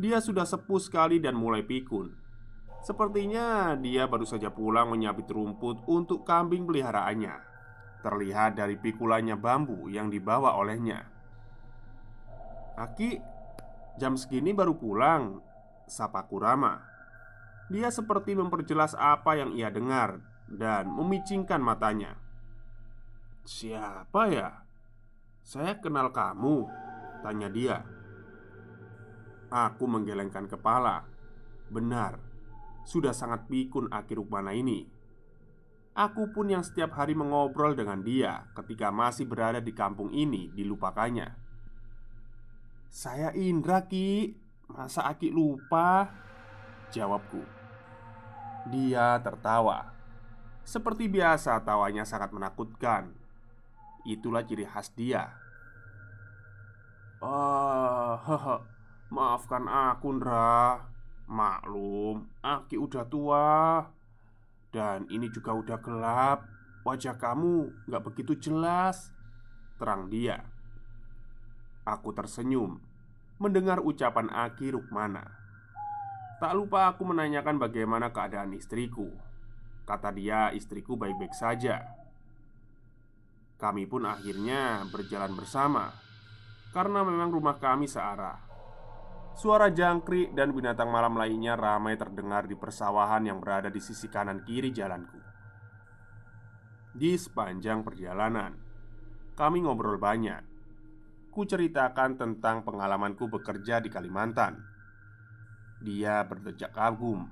Dia 0.00 0.24
sudah 0.24 0.48
sepuh 0.48 0.80
sekali 0.80 1.20
dan 1.20 1.36
mulai 1.36 1.60
pikun. 1.60 2.16
Sepertinya 2.80 3.76
dia 3.76 4.08
baru 4.08 4.24
saja 4.24 4.48
pulang 4.48 4.88
menyabit 4.88 5.28
rumput 5.28 5.84
untuk 5.84 6.24
kambing 6.24 6.64
peliharaannya. 6.64 7.36
Terlihat 8.00 8.56
dari 8.56 8.80
pikulannya 8.80 9.36
bambu 9.36 9.92
yang 9.92 10.08
dibawa 10.08 10.56
olehnya. 10.56 11.04
Aki, 12.80 13.20
jam 14.00 14.16
segini 14.16 14.52
baru 14.52 14.76
pulang 14.76 15.40
Sapa 15.88 16.28
Kurama 16.28 16.76
Dia 17.72 17.88
seperti 17.88 18.36
memperjelas 18.36 18.92
apa 18.92 19.32
yang 19.32 19.56
ia 19.56 19.72
dengar 19.72 20.20
Dan 20.44 20.92
memicingkan 20.92 21.56
matanya 21.56 22.25
Siapa 23.46 24.26
ya? 24.26 24.66
Saya 25.46 25.78
kenal 25.78 26.10
kamu 26.10 26.66
Tanya 27.22 27.48
dia. 27.50 27.82
Aku 29.50 29.86
menggelengkan 29.86 30.50
kepala. 30.50 31.06
Benar 31.70 32.18
Sudah 32.86 33.10
sangat 33.10 33.50
pikun 33.50 33.90
Aki 33.90 34.22
Rukmana 34.22 34.54
ini. 34.54 34.86
Aku 35.96 36.30
pun 36.30 36.46
yang 36.46 36.62
setiap 36.62 36.94
hari 36.94 37.18
mengobrol 37.18 37.74
dengan 37.74 37.98
dia 38.04 38.46
ketika 38.54 38.94
masih 38.94 39.26
berada 39.26 39.58
di 39.58 39.74
kampung 39.74 40.14
ini 40.14 40.52
dilupakannya. 40.54 41.34
Saya 42.86 43.34
Indra 43.34 43.82
Ki. 43.90 44.38
Masa 44.70 45.02
Aki 45.10 45.34
lupa? 45.34 46.14
Jawabku. 46.94 47.42
Dia 48.70 49.18
tertawa. 49.18 49.90
Seperti 50.62 51.10
biasa 51.10 51.58
tawanya 51.66 52.06
sangat 52.06 52.30
menakutkan 52.30 53.15
Itulah 54.06 54.46
ciri 54.46 54.62
khas 54.62 54.94
dia. 54.94 55.34
Oh, 57.18 58.62
maafkan 59.10 59.66
aku 59.66 60.14
Indra 60.14 60.78
Maklum, 61.26 62.30
Aki 62.38 62.78
udah 62.78 63.04
tua. 63.10 63.82
Dan 64.70 65.10
ini 65.10 65.26
juga 65.34 65.58
udah 65.58 65.78
gelap. 65.82 66.46
Wajah 66.86 67.18
kamu 67.18 67.74
nggak 67.90 68.04
begitu 68.06 68.38
jelas. 68.38 69.10
Terang 69.74 70.06
dia. 70.06 70.46
Aku 71.82 72.14
tersenyum 72.14 72.78
mendengar 73.42 73.82
ucapan 73.82 74.30
Aki 74.30 74.78
Rukmana. 74.78 75.26
Tak 76.38 76.52
lupa 76.54 76.94
aku 76.94 77.02
menanyakan 77.10 77.58
bagaimana 77.58 78.14
keadaan 78.14 78.54
istriku. 78.54 79.10
Kata 79.82 80.14
dia, 80.14 80.54
istriku 80.54 80.94
baik-baik 80.94 81.32
saja. 81.34 82.05
Kami 83.56 83.88
pun 83.88 84.04
akhirnya 84.04 84.84
berjalan 84.92 85.32
bersama 85.32 85.88
karena 86.76 87.00
memang 87.00 87.32
rumah 87.32 87.56
kami 87.56 87.88
searah. 87.88 88.36
Suara 89.36 89.72
jangkrik 89.72 90.32
dan 90.36 90.52
binatang 90.52 90.92
malam 90.92 91.16
lainnya 91.16 91.56
ramai 91.56 91.96
terdengar 91.96 92.44
di 92.44 92.56
persawahan 92.56 93.24
yang 93.24 93.40
berada 93.40 93.72
di 93.72 93.80
sisi 93.80 94.08
kanan 94.12 94.44
kiri 94.44 94.72
jalanku. 94.72 95.20
Di 96.96 97.16
sepanjang 97.16 97.84
perjalanan, 97.84 98.56
kami 99.36 99.64
ngobrol 99.64 100.00
banyak 100.00 100.56
ku 101.36 101.44
ceritakan 101.44 102.16
tentang 102.16 102.64
pengalamanku 102.64 103.28
bekerja 103.28 103.84
di 103.84 103.92
Kalimantan. 103.92 104.56
Dia 105.84 106.24
berdejak 106.24 106.72
kagum 106.72 107.28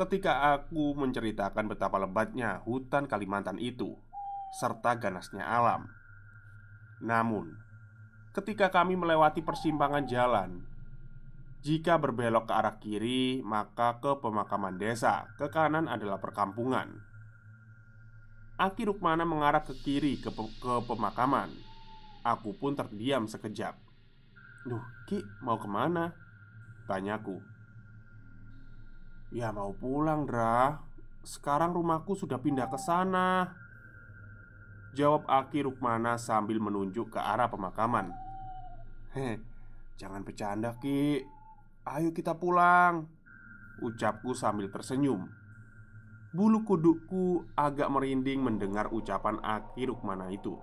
ketika 0.00 0.56
aku 0.56 0.96
menceritakan 0.96 1.68
betapa 1.68 2.00
lebatnya 2.00 2.64
hutan 2.64 3.04
Kalimantan 3.04 3.60
itu 3.60 4.00
serta 4.54 4.94
ganasnya 4.94 5.42
alam. 5.42 5.90
Namun, 7.02 7.58
ketika 8.30 8.70
kami 8.70 8.94
melewati 8.94 9.42
persimpangan 9.42 10.06
jalan, 10.06 10.62
jika 11.64 11.98
berbelok 11.98 12.46
ke 12.46 12.52
arah 12.54 12.76
kiri, 12.78 13.40
maka 13.42 13.98
ke 13.98 14.20
pemakaman 14.22 14.78
desa, 14.78 15.26
ke 15.40 15.50
kanan 15.50 15.90
adalah 15.90 16.22
perkampungan. 16.22 17.02
Aki 18.54 18.86
Rukmana 18.86 19.26
mengarah 19.26 19.66
ke 19.66 19.74
kiri 19.74 20.22
ke, 20.22 20.30
pe 20.30 20.44
ke 20.62 20.74
pemakaman. 20.86 21.50
Aku 22.22 22.54
pun 22.54 22.78
terdiam 22.78 23.26
sekejap. 23.26 23.74
Duh, 24.68 24.84
Ki, 25.10 25.18
mau 25.42 25.58
ke 25.58 25.66
mana? 25.66 26.14
Tanyaku. 26.86 27.42
Ya 29.34 29.50
mau 29.50 29.74
pulang, 29.74 30.28
Dra. 30.28 30.78
Sekarang 31.26 31.74
rumahku 31.74 32.14
sudah 32.14 32.38
pindah 32.38 32.70
ke 32.70 32.78
sana. 32.78 33.63
Jawab 34.94 35.26
Aki 35.26 35.66
Rukmana 35.66 36.14
sambil 36.14 36.62
menunjuk 36.62 37.10
ke 37.10 37.18
arah 37.18 37.50
pemakaman. 37.50 38.14
Heh, 39.10 39.42
jangan 39.98 40.22
bercanda 40.22 40.78
Ki. 40.78 41.18
Ayo 41.82 42.14
kita 42.14 42.38
pulang 42.38 43.10
Ucapku 43.82 44.38
sambil 44.38 44.70
tersenyum. 44.70 45.26
Bulu 46.30 46.62
kudukku 46.62 47.42
agak 47.58 47.90
merinding 47.90 48.38
mendengar 48.46 48.86
ucapan 48.94 49.42
Aki 49.42 49.90
Rukmana 49.90 50.30
itu. 50.30 50.54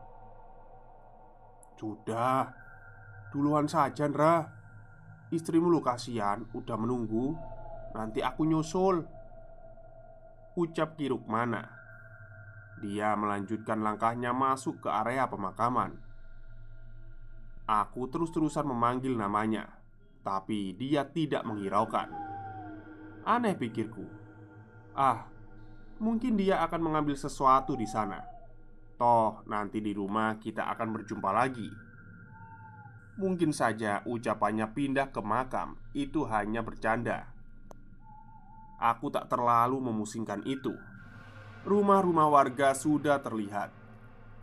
Sudah 1.75 2.55
Duluan 3.35 3.67
saja 3.67 4.07
Ndra. 4.07 4.47
Istrimu 5.27 5.67
lu 5.67 5.83
kasihan 5.83 6.47
Udah 6.55 6.79
menunggu. 6.79 7.35
Nanti 7.91 8.23
aku 8.23 8.47
nyusul. 8.47 9.03
Ucap 10.55 10.95
Ki 10.95 11.11
Rukmana 11.11 11.80
dia 12.81 13.13
melanjutkan 13.13 13.85
langkahnya 13.85 14.33
masuk 14.33 14.81
ke 14.81 14.89
area 14.89 15.29
pemakaman. 15.29 15.93
Aku 17.69 18.09
terus-terusan 18.09 18.65
memanggil 18.65 19.13
namanya, 19.13 19.69
tapi 20.25 20.73
dia 20.73 21.05
tidak 21.05 21.45
menghiraukan. 21.45 22.09
Aneh 23.21 23.53
pikirku. 23.53 24.03
Ah, 24.97 25.29
mungkin 26.01 26.35
dia 26.35 26.65
akan 26.65 26.81
mengambil 26.81 27.13
sesuatu 27.13 27.77
di 27.77 27.85
sana. 27.85 28.19
Toh, 28.97 29.45
nanti 29.45 29.77
di 29.77 29.93
rumah 29.93 30.41
kita 30.41 30.65
akan 30.73 30.89
berjumpa 30.89 31.29
lagi. 31.29 31.69
Mungkin 33.21 33.53
saja 33.53 34.01
ucapannya 34.09 34.73
pindah 34.73 35.13
ke 35.13 35.21
makam 35.21 35.77
itu 35.93 36.25
hanya 36.25 36.65
bercanda. 36.65 37.29
Aku 38.81 39.13
tak 39.13 39.29
terlalu 39.29 39.77
memusingkan 39.77 40.41
itu 40.49 40.73
rumah-rumah 41.61 42.25
warga 42.25 42.73
sudah 42.73 43.21
terlihat. 43.21 43.69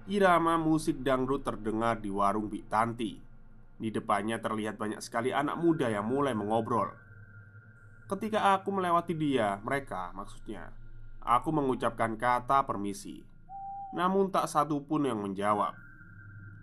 Irama 0.09 0.57
musik 0.57 1.03
dangdut 1.03 1.45
terdengar 1.45 1.99
di 2.01 2.09
warung 2.09 2.49
Bik 2.49 2.71
Tanti. 2.71 3.19
Di 3.79 3.89
depannya 3.95 4.41
terlihat 4.41 4.81
banyak 4.81 4.99
sekali 5.03 5.31
anak 5.31 5.59
muda 5.61 5.87
yang 5.91 6.07
mulai 6.07 6.35
mengobrol. 6.35 6.91
Ketika 8.09 8.57
aku 8.57 8.73
melewati 8.73 9.13
dia, 9.13 9.61
mereka 9.61 10.11
maksudnya, 10.17 10.73
aku 11.21 11.53
mengucapkan 11.53 12.17
kata 12.17 12.65
permisi. 12.65 13.21
Namun 13.93 14.33
tak 14.33 14.49
satu 14.49 14.81
pun 14.81 15.05
yang 15.05 15.21
menjawab. 15.21 15.77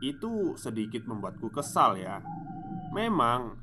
Itu 0.02 0.58
sedikit 0.58 1.06
membuatku 1.06 1.54
kesal 1.54 2.02
ya. 2.02 2.20
Memang 2.92 3.62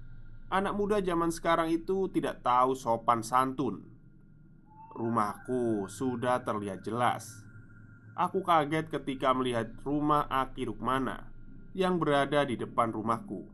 anak 0.48 0.72
muda 0.78 1.02
zaman 1.02 1.34
sekarang 1.34 1.74
itu 1.74 2.06
tidak 2.14 2.40
tahu 2.46 2.78
sopan 2.78 3.20
santun 3.26 3.91
Rumahku 4.92 5.88
sudah 5.88 6.44
terlihat 6.44 6.84
jelas. 6.84 7.24
Aku 8.12 8.44
kaget 8.44 8.92
ketika 8.92 9.32
melihat 9.32 9.72
rumah 9.88 10.28
Aki 10.28 10.68
Rukmana 10.68 11.32
yang 11.72 11.96
berada 11.96 12.44
di 12.44 12.60
depan 12.60 12.92
rumahku, 12.92 13.48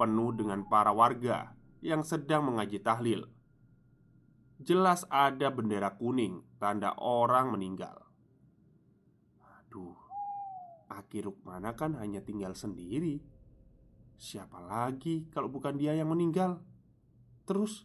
penuh 0.00 0.32
dengan 0.32 0.64
para 0.64 0.88
warga 0.96 1.52
yang 1.84 2.00
sedang 2.00 2.48
mengaji 2.48 2.80
tahlil. 2.80 3.28
Jelas 4.60 5.04
ada 5.12 5.52
bendera 5.52 5.92
kuning, 6.00 6.40
tanda 6.56 6.96
orang 6.96 7.52
meninggal. 7.52 8.00
Aduh, 9.60 9.96
Aki 10.88 11.28
Rukmana 11.28 11.76
kan 11.76 12.00
hanya 12.00 12.24
tinggal 12.24 12.56
sendiri. 12.56 13.20
Siapa 14.16 14.64
lagi 14.64 15.28
kalau 15.28 15.52
bukan 15.52 15.76
dia 15.76 15.92
yang 15.92 16.08
meninggal? 16.08 16.60
Terus, 17.44 17.84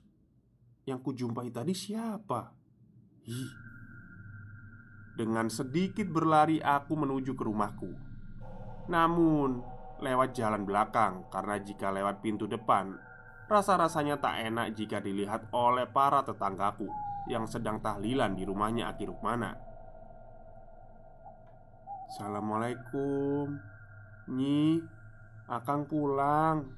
yang 0.88 1.03
kujumpai 1.03 1.51
tadi 1.51 1.75
siapa? 1.75 2.64
Dengan 5.15 5.49
sedikit 5.49 6.05
berlari 6.05 6.61
aku 6.61 6.93
menuju 6.93 7.33
ke 7.33 7.41
rumahku. 7.41 7.89
Namun 8.85 9.65
lewat 9.97 10.38
jalan 10.38 10.61
belakang 10.61 11.25
Karena 11.33 11.57
jika 11.57 11.89
lewat 11.89 12.21
pintu 12.21 12.45
depan 12.45 12.93
Rasa-rasanya 13.49 14.21
tak 14.21 14.45
enak 14.45 14.77
jika 14.77 15.01
dilihat 15.01 15.49
oleh 15.49 15.89
para 15.89 16.21
tetanggaku 16.21 16.85
Yang 17.25 17.57
sedang 17.57 17.81
tahlilan 17.81 18.38
di 18.38 18.45
rumahnya 18.45 18.93
Aki 18.93 19.09
Rukmana. 19.09 19.57
Assalamualaikum 22.13 23.57
Nyi. 24.29 24.85
Akang 25.49 25.89
pulang 25.89 26.69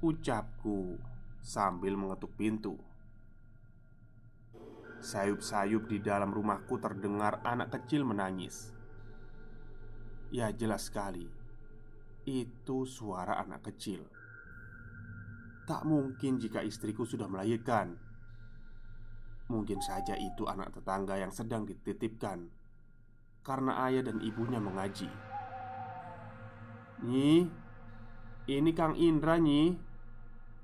Ucapku 0.00 0.96
Sambil 1.44 1.92
mengetuk 1.92 2.32
pintu 2.40 2.87
Sayup-sayup 4.98 5.86
di 5.86 6.02
dalam 6.02 6.34
rumahku 6.34 6.82
terdengar 6.82 7.38
anak 7.46 7.78
kecil 7.78 8.02
menangis. 8.02 8.74
Ya, 10.28 10.50
jelas 10.50 10.90
sekali, 10.90 11.24
itu 12.26 12.78
suara 12.84 13.38
anak 13.40 13.72
kecil. 13.72 14.04
Tak 15.64 15.86
mungkin 15.86 16.36
jika 16.42 16.60
istriku 16.60 17.06
sudah 17.06 17.30
melahirkan. 17.30 17.96
Mungkin 19.48 19.80
saja 19.80 20.12
itu 20.18 20.44
anak 20.44 20.76
tetangga 20.76 21.16
yang 21.16 21.32
sedang 21.32 21.64
dititipkan 21.64 22.52
karena 23.40 23.88
ayah 23.88 24.04
dan 24.04 24.20
ibunya 24.20 24.60
mengaji. 24.60 25.08
Nyi, 27.00 27.48
ini 28.44 28.70
Kang 28.76 28.92
Indra, 28.98 29.40
Nyi. 29.40 29.72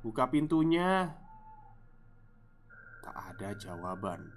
Buka 0.04 0.28
pintunya. 0.28 1.16
Ada 3.34 3.50
jawaban. 3.58 4.30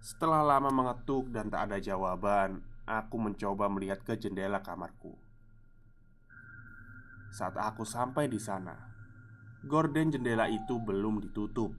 Setelah 0.00 0.40
lama 0.40 0.72
mengetuk 0.72 1.28
dan 1.28 1.52
tak 1.52 1.68
ada 1.68 1.76
jawaban, 1.76 2.64
aku 2.88 3.20
mencoba 3.20 3.68
melihat 3.68 4.00
ke 4.00 4.16
jendela 4.16 4.64
kamarku. 4.64 5.12
Saat 7.28 7.60
aku 7.60 7.84
sampai 7.84 8.32
di 8.32 8.40
sana, 8.40 8.72
gorden 9.68 10.16
jendela 10.16 10.48
itu 10.48 10.80
belum 10.80 11.20
ditutup, 11.28 11.76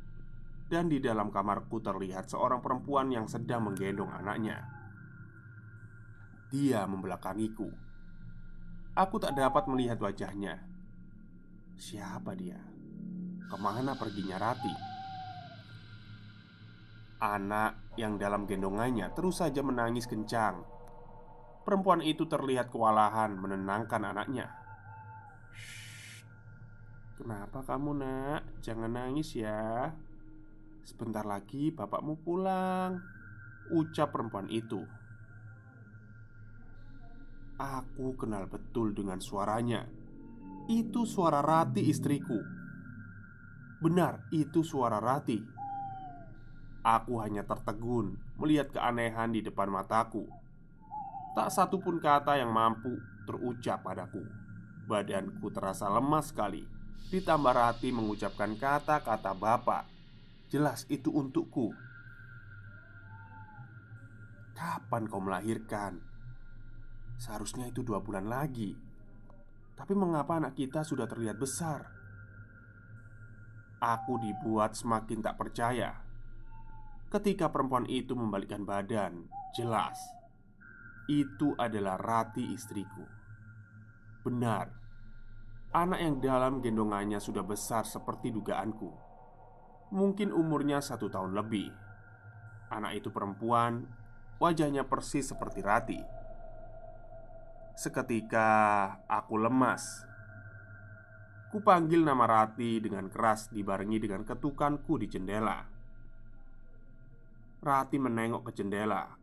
dan 0.70 0.94
di 0.94 1.02
dalam 1.02 1.34
kamarku 1.34 1.82
terlihat 1.82 2.30
seorang 2.30 2.62
perempuan 2.62 3.10
yang 3.10 3.26
sedang 3.26 3.66
menggendong 3.66 4.14
anaknya. 4.14 4.62
Dia 6.54 6.86
membelakangiku. 6.86 7.74
Aku 8.94 9.18
tak 9.18 9.34
dapat 9.34 9.66
melihat 9.74 9.98
wajahnya. 9.98 10.62
Siapa 11.82 12.38
dia? 12.38 12.62
Ke 13.50 13.58
mana 13.58 13.98
perginya 13.98 14.38
Rati? 14.38 14.95
Anak 17.22 17.96
yang 17.96 18.20
dalam 18.20 18.44
gendongannya 18.44 19.12
terus 19.16 19.40
saja 19.40 19.64
menangis 19.64 20.06
kencang. 20.06 20.64
Perempuan 21.64 22.04
itu 22.04 22.28
terlihat 22.30 22.70
kewalahan 22.70 23.34
menenangkan 23.34 24.04
anaknya. 24.06 24.52
Kenapa 27.16 27.64
kamu 27.64 27.92
nak? 27.96 28.42
Jangan 28.62 28.92
nangis 28.92 29.34
ya. 29.34 29.96
Sebentar 30.86 31.26
lagi 31.26 31.74
bapakmu 31.74 32.22
pulang 32.22 33.16
Ucap 33.74 34.14
perempuan 34.14 34.46
itu. 34.54 34.86
Aku 37.58 38.14
kenal 38.14 38.46
betul 38.46 38.94
dengan 38.94 39.18
suaranya. 39.18 39.90
Itu 40.70 41.10
suara 41.10 41.42
Rati 41.42 41.82
istriku. 41.90 42.38
Benar, 43.82 44.30
itu 44.30 44.62
suara 44.62 45.02
Rati. 45.02 45.55
Aku 46.86 47.18
hanya 47.18 47.42
tertegun 47.42 48.14
melihat 48.38 48.70
keanehan 48.70 49.34
di 49.34 49.42
depan 49.42 49.74
mataku. 49.74 50.30
Tak 51.34 51.50
satu 51.50 51.82
pun 51.82 51.98
kata 51.98 52.38
yang 52.38 52.54
mampu 52.54 53.02
terucap 53.26 53.82
padaku. 53.82 54.22
Badanku 54.86 55.50
terasa 55.50 55.90
lemas 55.90 56.30
sekali. 56.30 56.62
Ditambah 57.10 57.58
Rati 57.58 57.90
mengucapkan 57.90 58.54
kata-kata 58.54 59.34
bapak. 59.34 59.90
Jelas 60.54 60.86
itu 60.94 61.10
untukku. 61.10 61.74
Kapan 64.54 65.10
kau 65.10 65.26
melahirkan? 65.26 65.98
Seharusnya 67.18 67.66
itu 67.66 67.82
dua 67.82 67.98
bulan 67.98 68.30
lagi. 68.30 68.78
Tapi 69.74 69.98
mengapa 69.98 70.38
anak 70.38 70.54
kita 70.54 70.86
sudah 70.86 71.10
terlihat 71.10 71.42
besar? 71.42 71.96
aku 73.86 74.18
dibuat 74.18 74.74
semakin 74.74 75.22
tak 75.22 75.38
percaya 75.38 76.05
ketika 77.10 77.54
perempuan 77.54 77.86
itu 77.86 78.18
membalikkan 78.18 78.66
badan. 78.66 79.30
Jelas, 79.56 79.96
itu 81.08 81.54
adalah 81.56 81.96
Rati 82.02 82.52
istriku. 82.52 83.06
Benar, 84.26 84.68
anak 85.72 86.00
yang 86.02 86.16
dalam 86.18 86.54
gendongannya 86.60 87.22
sudah 87.22 87.46
besar 87.46 87.86
seperti 87.86 88.34
dugaanku. 88.34 88.90
Mungkin 89.94 90.34
umurnya 90.34 90.82
satu 90.82 91.08
tahun 91.08 91.38
lebih. 91.38 91.70
Anak 92.74 92.98
itu 93.00 93.14
perempuan, 93.14 93.86
wajahnya 94.42 94.90
persis 94.90 95.30
seperti 95.30 95.62
Rati. 95.62 96.02
Seketika 97.76 98.48
aku 99.04 99.36
lemas 99.36 100.08
Kupanggil 101.52 102.08
nama 102.08 102.24
Rati 102.24 102.80
dengan 102.80 103.12
keras 103.12 103.52
dibarengi 103.52 104.00
dengan 104.00 104.24
ketukanku 104.24 104.96
di 104.96 105.12
jendela 105.12 105.75
Rati 107.66 107.98
menengok 107.98 108.46
ke 108.46 108.62
jendela. 108.62 109.18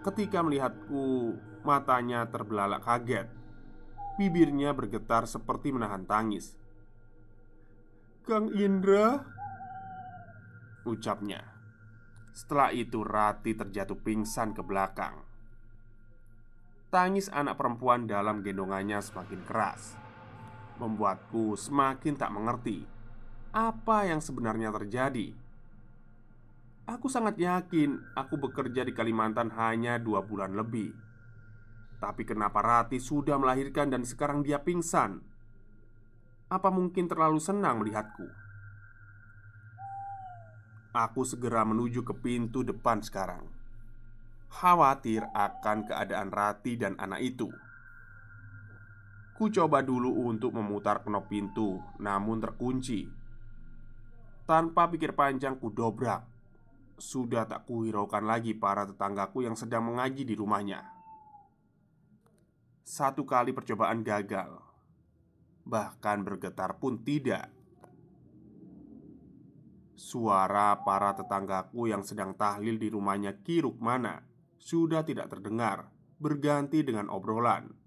Ketika 0.00 0.40
melihatku, 0.40 1.36
matanya 1.60 2.24
terbelalak 2.24 2.80
kaget. 2.80 3.28
Bibirnya 4.16 4.72
bergetar 4.72 5.28
seperti 5.28 5.68
menahan 5.68 6.08
tangis. 6.08 6.56
Kang 8.24 8.48
Indra 8.56 9.20
Ucapnya. 10.88 11.44
Setelah 12.32 12.72
itu 12.72 13.04
Rati 13.04 13.52
terjatuh 13.52 14.00
pingsan 14.00 14.56
ke 14.56 14.64
belakang. 14.64 15.20
Tangis 16.88 17.28
anak 17.28 17.60
perempuan 17.60 18.08
dalam 18.08 18.40
gendongannya 18.40 19.04
semakin 19.04 19.44
keras. 19.44 20.00
Membuatku 20.80 21.60
semakin 21.60 22.16
tak 22.16 22.32
mengerti 22.32 22.88
apa 23.52 24.08
yang 24.08 24.24
sebenarnya 24.24 24.72
terjadi. 24.72 25.43
Aku 26.84 27.08
sangat 27.08 27.40
yakin 27.40 27.96
aku 28.12 28.36
bekerja 28.36 28.84
di 28.84 28.92
Kalimantan 28.92 29.48
hanya 29.56 29.96
dua 29.96 30.20
bulan 30.20 30.52
lebih. 30.52 30.92
Tapi 31.96 32.28
kenapa 32.28 32.60
Rati 32.60 33.00
sudah 33.00 33.40
melahirkan 33.40 33.88
dan 33.88 34.04
sekarang 34.04 34.44
dia 34.44 34.60
pingsan? 34.60 35.24
Apa 36.52 36.68
mungkin 36.68 37.08
terlalu 37.08 37.40
senang 37.40 37.80
melihatku? 37.80 38.28
Aku 40.92 41.24
segera 41.24 41.64
menuju 41.64 42.04
ke 42.04 42.12
pintu 42.20 42.60
depan 42.60 43.00
sekarang. 43.00 43.48
Khawatir 44.52 45.24
akan 45.32 45.88
keadaan 45.88 46.28
Rati 46.28 46.76
dan 46.76 47.00
anak 47.00 47.24
itu. 47.24 47.48
Ku 49.40 49.48
coba 49.48 49.80
dulu 49.80 50.28
untuk 50.28 50.52
memutar 50.52 51.00
knop 51.00 51.32
pintu, 51.32 51.80
namun 51.96 52.44
terkunci. 52.44 53.08
Tanpa 54.44 54.92
pikir 54.92 55.16
panjang, 55.16 55.56
ku 55.56 55.72
dobrak. 55.72 56.33
Sudah 56.94 57.44
tak 57.44 57.66
kuhiraukan 57.66 58.22
lagi 58.22 58.54
para 58.54 58.86
tetanggaku 58.86 59.42
yang 59.42 59.58
sedang 59.58 59.86
mengaji 59.86 60.22
di 60.22 60.34
rumahnya. 60.38 60.82
Satu 62.84 63.24
kali 63.24 63.50
percobaan 63.50 64.04
gagal, 64.04 64.60
bahkan 65.64 66.22
bergetar 66.22 66.76
pun 66.78 67.00
tidak. 67.00 67.50
Suara 69.94 70.84
para 70.84 71.16
tetanggaku 71.16 71.88
yang 71.88 72.04
sedang 72.04 72.36
tahlil 72.36 72.76
di 72.76 72.92
rumahnya 72.92 73.40
Kiruk 73.40 73.80
mana 73.80 74.22
sudah 74.60 75.02
tidak 75.02 75.32
terdengar, 75.32 75.88
berganti 76.20 76.84
dengan 76.84 77.08
obrolan 77.08 77.84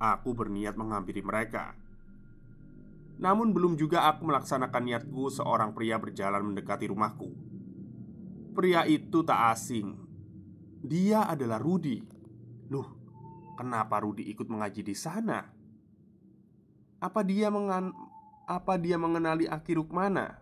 aku 0.00 0.32
berniat 0.32 0.74
menghampiri 0.80 1.20
mereka. 1.20 1.76
Namun, 3.20 3.52
belum 3.52 3.76
juga 3.76 4.08
aku 4.08 4.24
melaksanakan 4.24 4.82
niatku, 4.82 5.28
seorang 5.28 5.76
pria 5.76 6.00
berjalan 6.00 6.40
mendekati 6.40 6.88
rumahku. 6.88 7.28
Pria 8.56 8.88
itu 8.88 9.20
tak 9.20 9.52
asing. 9.52 9.92
Dia 10.80 11.28
adalah 11.28 11.60
Rudi. 11.60 12.00
Loh, 12.72 12.88
kenapa 13.60 14.00
Rudi 14.00 14.24
ikut 14.32 14.48
mengaji 14.48 14.80
di 14.80 14.96
sana? 14.96 15.44
Apa 17.00 17.20
dia 17.20 17.52
mengan 17.52 17.92
apa 18.48 18.80
dia 18.80 18.96
mengenali 18.96 19.44
Aki 19.44 19.76
Rukmana? 19.76 20.40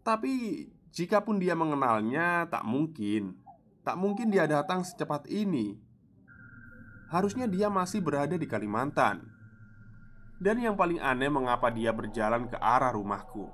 Tapi 0.00 0.64
jikapun 0.88 1.36
dia 1.36 1.52
mengenalnya, 1.52 2.48
tak 2.48 2.64
mungkin. 2.64 3.36
Tak 3.84 4.00
mungkin 4.00 4.32
dia 4.32 4.50
datang 4.50 4.82
secepat 4.82 5.30
ini 5.30 5.86
Harusnya 7.06 7.46
dia 7.46 7.70
masih 7.70 8.02
berada 8.02 8.34
di 8.34 8.50
Kalimantan 8.50 9.22
Dan 10.36 10.60
yang 10.60 10.76
paling 10.76 11.00
aneh 11.00 11.32
mengapa 11.32 11.72
dia 11.72 11.92
berjalan 11.96 12.44
ke 12.48 12.60
arah 12.60 12.92
rumahku 12.92 13.48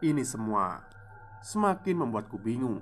Ini 0.00 0.24
semua 0.24 0.80
semakin 1.44 2.04
membuatku 2.04 2.40
bingung 2.40 2.80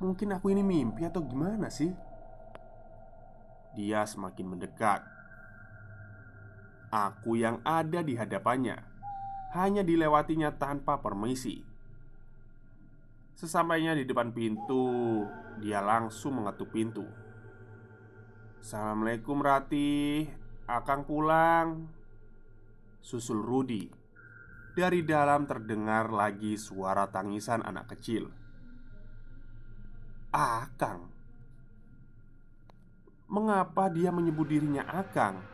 Mungkin 0.00 0.36
aku 0.36 0.52
ini 0.52 0.64
mimpi 0.64 1.04
atau 1.04 1.20
gimana 1.20 1.68
sih? 1.68 1.92
Dia 3.76 4.08
semakin 4.08 4.56
mendekat 4.56 5.04
Aku 6.88 7.36
yang 7.36 7.60
ada 7.60 8.00
di 8.00 8.16
hadapannya 8.16 8.80
Hanya 9.52 9.84
dilewatinya 9.84 10.48
tanpa 10.56 10.96
permisi 11.00 11.74
Sesampainya 13.34 13.98
di 13.98 14.06
depan 14.06 14.30
pintu, 14.30 15.26
dia 15.58 15.82
langsung 15.82 16.38
mengetuk 16.38 16.70
pintu. 16.70 17.02
"Assalamualaikum 18.64 19.44
Rati, 19.44 20.24
Akang 20.64 21.04
pulang." 21.04 21.84
Susul 23.04 23.44
Rudi. 23.44 23.92
Dari 24.72 25.04
dalam 25.04 25.44
terdengar 25.44 26.08
lagi 26.08 26.56
suara 26.56 27.04
tangisan 27.12 27.60
anak 27.60 27.92
kecil. 27.92 28.24
Akang. 30.32 31.12
Mengapa 33.28 33.92
dia 33.92 34.08
menyebut 34.08 34.48
dirinya 34.48 34.88
Akang? 34.88 35.44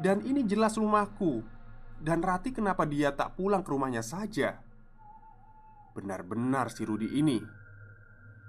Dan 0.00 0.24
ini 0.24 0.48
jelas 0.48 0.80
rumahku. 0.80 1.44
Dan 2.00 2.24
Rati 2.24 2.48
kenapa 2.56 2.88
dia 2.88 3.12
tak 3.12 3.36
pulang 3.36 3.60
ke 3.60 3.68
rumahnya 3.68 4.00
saja? 4.00 4.56
Benar-benar 5.92 6.72
si 6.72 6.88
Rudi 6.88 7.20
ini 7.20 7.57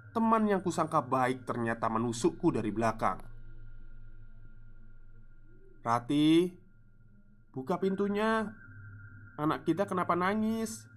Teman 0.10 0.50
yang 0.50 0.66
kusangka 0.66 1.06
baik 1.06 1.46
ternyata 1.46 1.86
menusukku 1.86 2.50
dari 2.50 2.74
belakang 2.74 3.22
Rati 5.86 6.50
Buka 7.54 7.78
pintunya 7.78 8.50
Anak 9.38 9.70
kita 9.70 9.86
kenapa 9.86 10.18
nangis? 10.18 10.90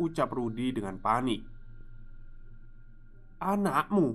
Ucap 0.00 0.32
Rudi 0.32 0.72
dengan 0.72 0.96
panik 0.96 1.44
Anakmu? 3.44 4.08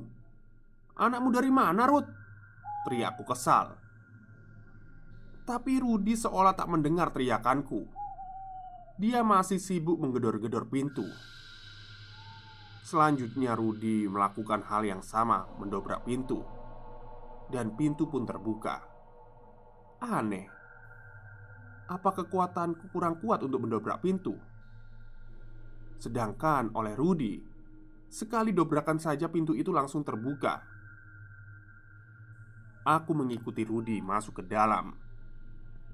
Anakmu 0.98 1.30
dari 1.30 1.50
mana, 1.54 1.86
Rud? 1.86 2.10
Teriakku 2.90 3.22
kesal 3.30 3.78
Tapi 5.46 5.78
Rudi 5.78 6.18
seolah 6.18 6.58
tak 6.58 6.66
mendengar 6.66 7.14
teriakanku 7.14 7.86
Dia 8.98 9.22
masih 9.22 9.62
sibuk 9.62 10.02
menggedor-gedor 10.02 10.66
pintu 10.66 11.06
Selanjutnya 12.86 13.58
Rudi 13.58 14.06
melakukan 14.06 14.62
hal 14.70 14.86
yang 14.86 15.02
sama 15.02 15.50
Mendobrak 15.58 16.06
pintu. 16.06 16.46
Dan 17.50 17.74
pintu 17.74 18.06
pun 18.06 18.30
terbuka. 18.30 18.78
Aneh. 20.06 20.46
Apa 21.90 22.14
kekuatanku 22.14 22.94
kurang 22.94 23.18
kuat 23.18 23.42
untuk 23.42 23.66
mendobrak 23.66 24.06
pintu? 24.06 24.38
Sedangkan 25.98 26.74
oleh 26.78 26.94
Rudi 26.94 27.42
Sekali 28.06 28.54
dobrakan 28.54 29.02
saja 29.02 29.34
pintu 29.34 29.58
itu 29.58 29.74
langsung 29.74 30.06
terbuka. 30.06 30.62
Aku 32.86 33.18
mengikuti 33.18 33.66
Rudi 33.66 33.98
masuk 33.98 34.42
ke 34.42 34.44
dalam. 34.46 34.94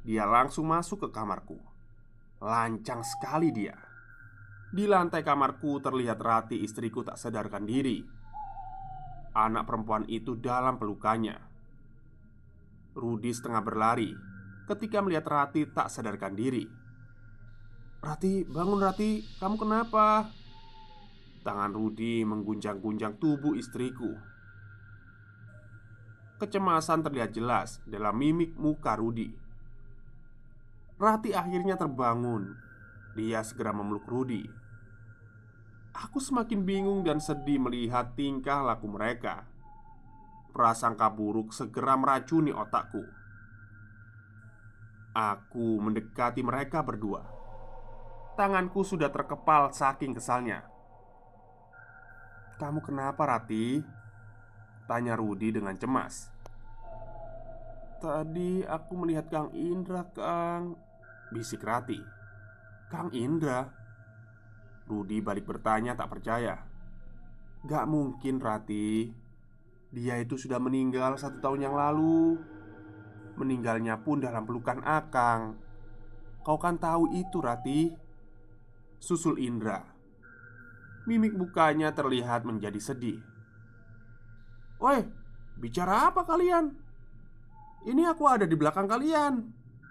Dia 0.04 0.28
langsung 0.28 0.68
masuk 0.68 1.08
ke 1.08 1.10
kamarku. 1.12 1.56
Lancang 2.44 3.00
sekali 3.04 3.52
dia 3.56 3.91
di 4.72 4.88
lantai 4.88 5.20
kamarku 5.20 5.84
terlihat 5.84 6.16
Rati 6.24 6.64
istriku 6.64 7.04
tak 7.04 7.20
sadarkan 7.20 7.68
diri. 7.68 8.00
Anak 9.36 9.68
perempuan 9.68 10.08
itu 10.08 10.36
dalam 10.40 10.80
pelukannya 10.80 11.36
Rudi 12.92 13.32
setengah 13.32 13.64
berlari 13.64 14.12
Ketika 14.68 15.04
melihat 15.04 15.28
Rati 15.28 15.68
tak 15.68 15.92
sadarkan 15.92 16.32
diri. 16.32 16.64
Rati, 18.00 18.48
bangun 18.48 18.80
Rati, 18.80 19.20
kamu 19.44 19.60
kenapa? 19.60 20.32
Tangan 21.44 21.76
Rudi 21.76 22.24
mengguncang-guncang 22.24 23.20
tubuh 23.20 23.52
istriku. 23.60 24.16
Kecemasan 26.40 27.04
terlihat 27.04 27.36
jelas 27.36 27.84
dalam 27.84 28.16
mimik 28.16 28.56
muka 28.56 28.96
Rudi. 28.96 29.36
Rati 30.96 31.36
akhirnya 31.36 31.76
terbangun. 31.76 32.56
Dia 33.20 33.44
segera 33.44 33.76
memeluk 33.76 34.08
Rudi 34.08 34.61
Aku 35.92 36.24
semakin 36.24 36.64
bingung 36.64 37.04
dan 37.04 37.20
sedih 37.20 37.60
melihat 37.60 38.16
tingkah 38.16 38.64
laku 38.64 38.88
mereka. 38.88 39.44
Prasangka 40.56 41.12
buruk 41.12 41.52
segera 41.52 42.00
meracuni 42.00 42.56
otakku. 42.56 43.04
Aku 45.12 45.84
mendekati 45.84 46.40
mereka 46.40 46.80
berdua. 46.80 47.28
Tanganku 48.40 48.88
sudah 48.88 49.12
terkepal 49.12 49.76
saking 49.76 50.16
kesalnya. 50.16 50.64
"Kamu 52.56 52.80
kenapa, 52.80 53.28
Rati?" 53.28 53.84
tanya 54.88 55.20
Rudi 55.20 55.52
dengan 55.52 55.76
cemas. 55.76 56.32
"Tadi 58.00 58.64
aku 58.64 58.92
melihat 58.96 59.28
Kang 59.28 59.52
Indra, 59.52 60.08
Kang," 60.16 60.80
bisik 61.36 61.60
Rati. 61.68 62.00
"Kang 62.88 63.12
Indra?" 63.12 63.81
Rudi 64.92 65.24
balik 65.24 65.48
bertanya 65.48 65.96
tak 65.96 66.12
percaya. 66.12 66.60
"Gak 67.64 67.88
mungkin, 67.88 68.44
Rati. 68.44 69.08
Dia 69.96 70.20
itu 70.20 70.36
sudah 70.36 70.60
meninggal 70.60 71.16
satu 71.16 71.40
tahun 71.40 71.72
yang 71.72 71.76
lalu. 71.80 72.36
Meninggalnya 73.40 74.04
pun 74.04 74.20
dalam 74.20 74.44
pelukan 74.44 74.84
Akang. 74.84 75.56
Kau 76.44 76.60
kan 76.60 76.76
tahu 76.76 77.16
itu, 77.16 77.40
Rati." 77.40 77.96
Susul 79.00 79.40
Indra. 79.40 79.82
Mimik 81.08 81.34
mukanya 81.34 81.96
terlihat 81.96 82.44
menjadi 82.44 82.78
sedih. 82.78 83.24
"Woi, 84.84 85.08
bicara 85.56 86.12
apa 86.12 86.28
kalian?" 86.28 86.92
Ini 87.82 88.14
aku 88.14 88.30
ada 88.30 88.46
di 88.46 88.54
belakang 88.54 88.86
kalian 88.86 89.42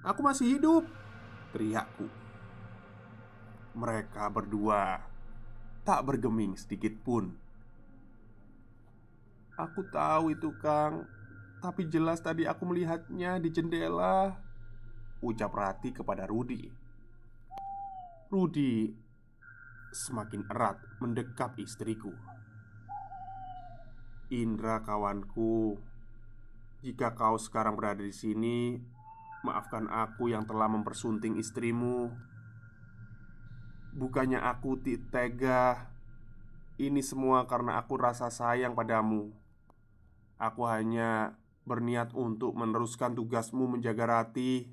Aku 0.07 0.23
masih 0.23 0.55
hidup 0.55 0.87
Teriakku 1.51 2.20
Mereka 3.81 4.29
berdua. 4.29 5.01
Tak 5.89 6.05
bergeming 6.05 6.53
sedikit 6.61 6.93
pun. 7.01 7.33
Aku 9.57 9.89
tahu 9.89 10.37
itu 10.37 10.53
Kang. 10.61 11.09
Tapi 11.65 11.89
jelas 11.89 12.21
tadi 12.21 12.45
aku 12.45 12.69
melihatnya 12.69 13.41
di 13.41 13.49
jendela. 13.49 14.37
Ucap 15.25 15.57
Rati 15.57 15.97
kepada 15.97 16.29
Rudi. 16.29 16.69
Rudi 18.29 18.93
Semakin 19.91 20.45
erat 20.47 20.77
mendekap 21.01 21.57
istriku. 21.59 22.15
Indra 24.31 24.79
kawanku 24.87 25.75
jika 26.81 27.13
kau 27.13 27.37
sekarang 27.37 27.77
berada 27.77 28.01
di 28.01 28.15
sini, 28.15 28.81
maafkan 29.45 29.85
aku 29.85 30.33
yang 30.33 30.49
telah 30.49 30.65
mempersunting 30.65 31.37
istrimu. 31.37 32.09
Bukannya 33.91 34.39
aku 34.39 34.79
tega. 35.11 35.91
Ini 36.81 37.03
semua 37.05 37.45
karena 37.45 37.77
aku 37.77 37.99
rasa 37.99 38.31
sayang 38.31 38.73
padamu. 38.73 39.35
Aku 40.41 40.65
hanya 40.65 41.37
berniat 41.69 42.17
untuk 42.17 42.57
meneruskan 42.57 43.13
tugasmu 43.13 43.77
menjaga 43.77 44.09
Rati 44.09 44.73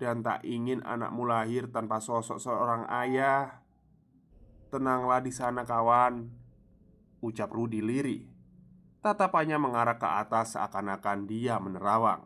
dan 0.00 0.26
tak 0.26 0.42
ingin 0.42 0.82
anakmu 0.82 1.22
lahir 1.22 1.70
tanpa 1.70 2.02
sosok 2.02 2.42
seorang 2.42 2.90
ayah. 2.90 3.62
Tenanglah 4.74 5.22
di 5.22 5.30
sana, 5.30 5.62
kawan. 5.62 6.34
Ucap 7.22 7.54
Rudi 7.54 7.78
lirih. 7.78 8.26
Tatapannya 9.04 9.60
mengarah 9.60 10.00
ke 10.00 10.08
atas 10.08 10.56
seakan-akan 10.56 11.28
dia 11.28 11.60
menerawang 11.60 12.24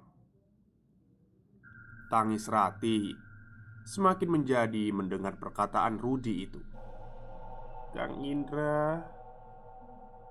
Tangis 2.07 2.46
Rati 2.46 3.28
Semakin 3.89 4.28
menjadi 4.28 4.93
mendengar 4.93 5.41
perkataan 5.41 5.97
Rudi 5.97 6.45
itu. 6.45 6.61
Kang 7.97 8.20
Indra 8.20 9.01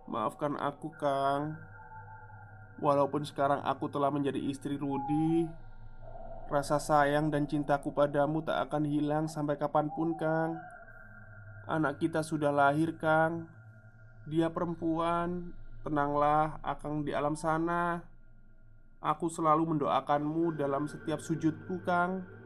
Maafkan 0.06 0.54
aku 0.62 0.94
Kang. 0.94 1.58
Walaupun 2.78 3.26
sekarang 3.26 3.66
aku 3.66 3.90
telah 3.90 4.14
menjadi 4.14 4.38
istri 4.38 4.78
Rudi 4.78 5.50
Rasa 6.54 6.78
sayang 6.78 7.34
dan 7.34 7.50
cintaku 7.50 7.90
padamu 7.90 8.46
tak 8.46 8.70
akan 8.70 8.86
hilang 8.86 9.26
sampai 9.26 9.58
kapan 9.58 9.90
pun 9.90 10.14
Kang. 10.22 10.62
Anak 11.66 11.98
kita 11.98 12.22
sudah 12.22 12.54
lahir 12.54 12.94
Kang. 13.02 13.50
Dia 14.30 14.54
perempuan. 14.54 15.50
Tenanglah, 15.82 16.62
Akang 16.62 17.02
di 17.02 17.10
alam 17.10 17.34
sana. 17.34 18.06
Aku 19.02 19.34
selalu 19.34 19.76
mendoakanmu 19.76 20.54
dalam 20.54 20.86
setiap 20.86 21.20
sujudku, 21.20 21.82
Kang. 21.82 22.37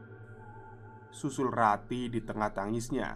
Susul 1.12 1.52
Rati 1.52 2.08
di 2.08 2.24
tengah 2.24 2.48
tangisnya. 2.56 3.12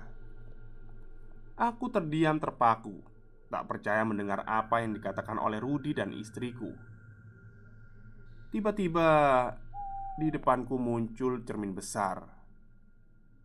Aku 1.57 1.88
terdiam 1.88 2.36
terpaku, 2.36 3.01
tak 3.49 3.64
percaya 3.64 4.05
mendengar 4.05 4.44
apa 4.44 4.84
yang 4.84 4.92
dikatakan 4.92 5.40
oleh 5.40 5.57
Rudi 5.57 5.97
dan 5.97 6.12
istriku. 6.12 6.68
Tiba-tiba 8.53 9.09
di 10.20 10.28
depanku 10.28 10.76
muncul 10.76 11.40
cermin 11.40 11.72
besar. 11.72 12.20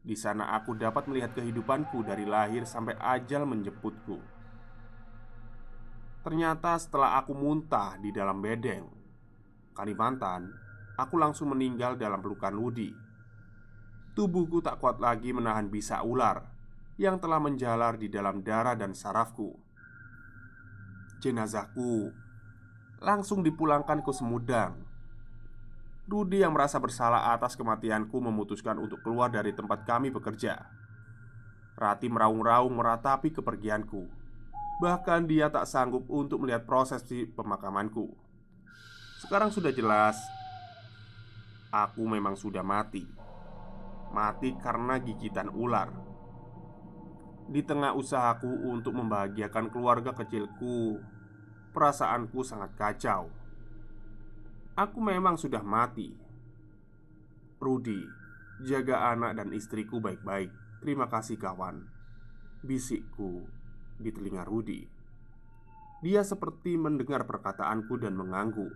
Di 0.03 0.19
sana 0.19 0.51
aku 0.59 0.75
dapat 0.75 1.07
melihat 1.07 1.31
kehidupanku 1.31 2.03
dari 2.03 2.27
lahir 2.27 2.67
sampai 2.67 2.99
ajal 2.99 3.47
menjemputku. 3.47 4.19
Ternyata 6.27 6.75
setelah 6.75 7.23
aku 7.23 7.31
muntah 7.31 7.97
di 7.97 8.13
dalam 8.13 8.43
bedeng 8.45 8.85
Kalimantan 9.73 10.53
Aku 11.01 11.17
langsung 11.17 11.49
meninggal 11.49 11.97
dalam 11.97 12.21
pelukan 12.21 12.53
Ludi 12.53 12.93
Tubuhku 14.21 14.61
tak 14.61 14.77
kuat 14.77 15.01
lagi 15.01 15.33
menahan 15.33 15.65
bisa 15.65 16.05
ular 16.05 16.45
Yang 16.93 17.25
telah 17.25 17.41
menjalar 17.41 17.97
di 17.97 18.05
dalam 18.05 18.45
darah 18.45 18.77
dan 18.77 18.93
sarafku. 18.93 19.57
Jenazahku 21.25 22.13
Langsung 23.01 23.41
dipulangkan 23.41 24.05
ke 24.05 24.13
Semudang 24.13 24.77
Rudi 26.05 26.45
yang 26.45 26.53
merasa 26.53 26.77
bersalah 26.77 27.33
atas 27.33 27.57
kematianku 27.57 28.13
memutuskan 28.21 28.77
untuk 28.77 29.01
keluar 29.01 29.33
dari 29.33 29.57
tempat 29.57 29.89
kami 29.89 30.13
bekerja. 30.13 30.69
Rati 31.73 32.05
meraung-raung 32.05 32.77
meratapi 32.77 33.33
kepergianku. 33.33 34.05
Bahkan 34.85 35.25
dia 35.25 35.49
tak 35.49 35.65
sanggup 35.65 36.05
untuk 36.11 36.45
melihat 36.45 36.67
proses 36.69 37.01
di 37.07 37.25
pemakamanku. 37.25 38.11
Sekarang 39.23 39.49
sudah 39.49 39.71
jelas 39.71 40.19
Aku 41.71 42.03
memang 42.03 42.35
sudah 42.35 42.61
mati 42.61 43.20
Mati 44.11 44.53
karena 44.59 44.99
gigitan 44.99 45.47
ular 45.51 45.89
Di 47.47 47.63
tengah 47.63 47.95
usahaku 47.95 48.69
untuk 48.69 48.95
membahagiakan 48.95 49.71
keluarga 49.71 50.11
kecilku 50.11 50.99
Perasaanku 51.71 52.43
sangat 52.43 52.75
kacau 52.75 53.31
Aku 54.75 54.99
memang 54.99 55.35
sudah 55.39 55.63
mati 55.63 56.11
Rudi, 57.61 58.01
jaga 58.67 59.11
anak 59.15 59.39
dan 59.39 59.55
istriku 59.55 60.03
baik-baik 60.03 60.51
Terima 60.83 61.07
kasih 61.07 61.39
kawan 61.39 61.87
Bisikku 62.61 63.61
di 64.01 64.09
telinga 64.09 64.41
Rudi. 64.41 64.81
Dia 66.01 66.25
seperti 66.25 66.81
mendengar 66.81 67.29
perkataanku 67.29 67.93
dan 68.01 68.17
mengangguk. 68.17 68.73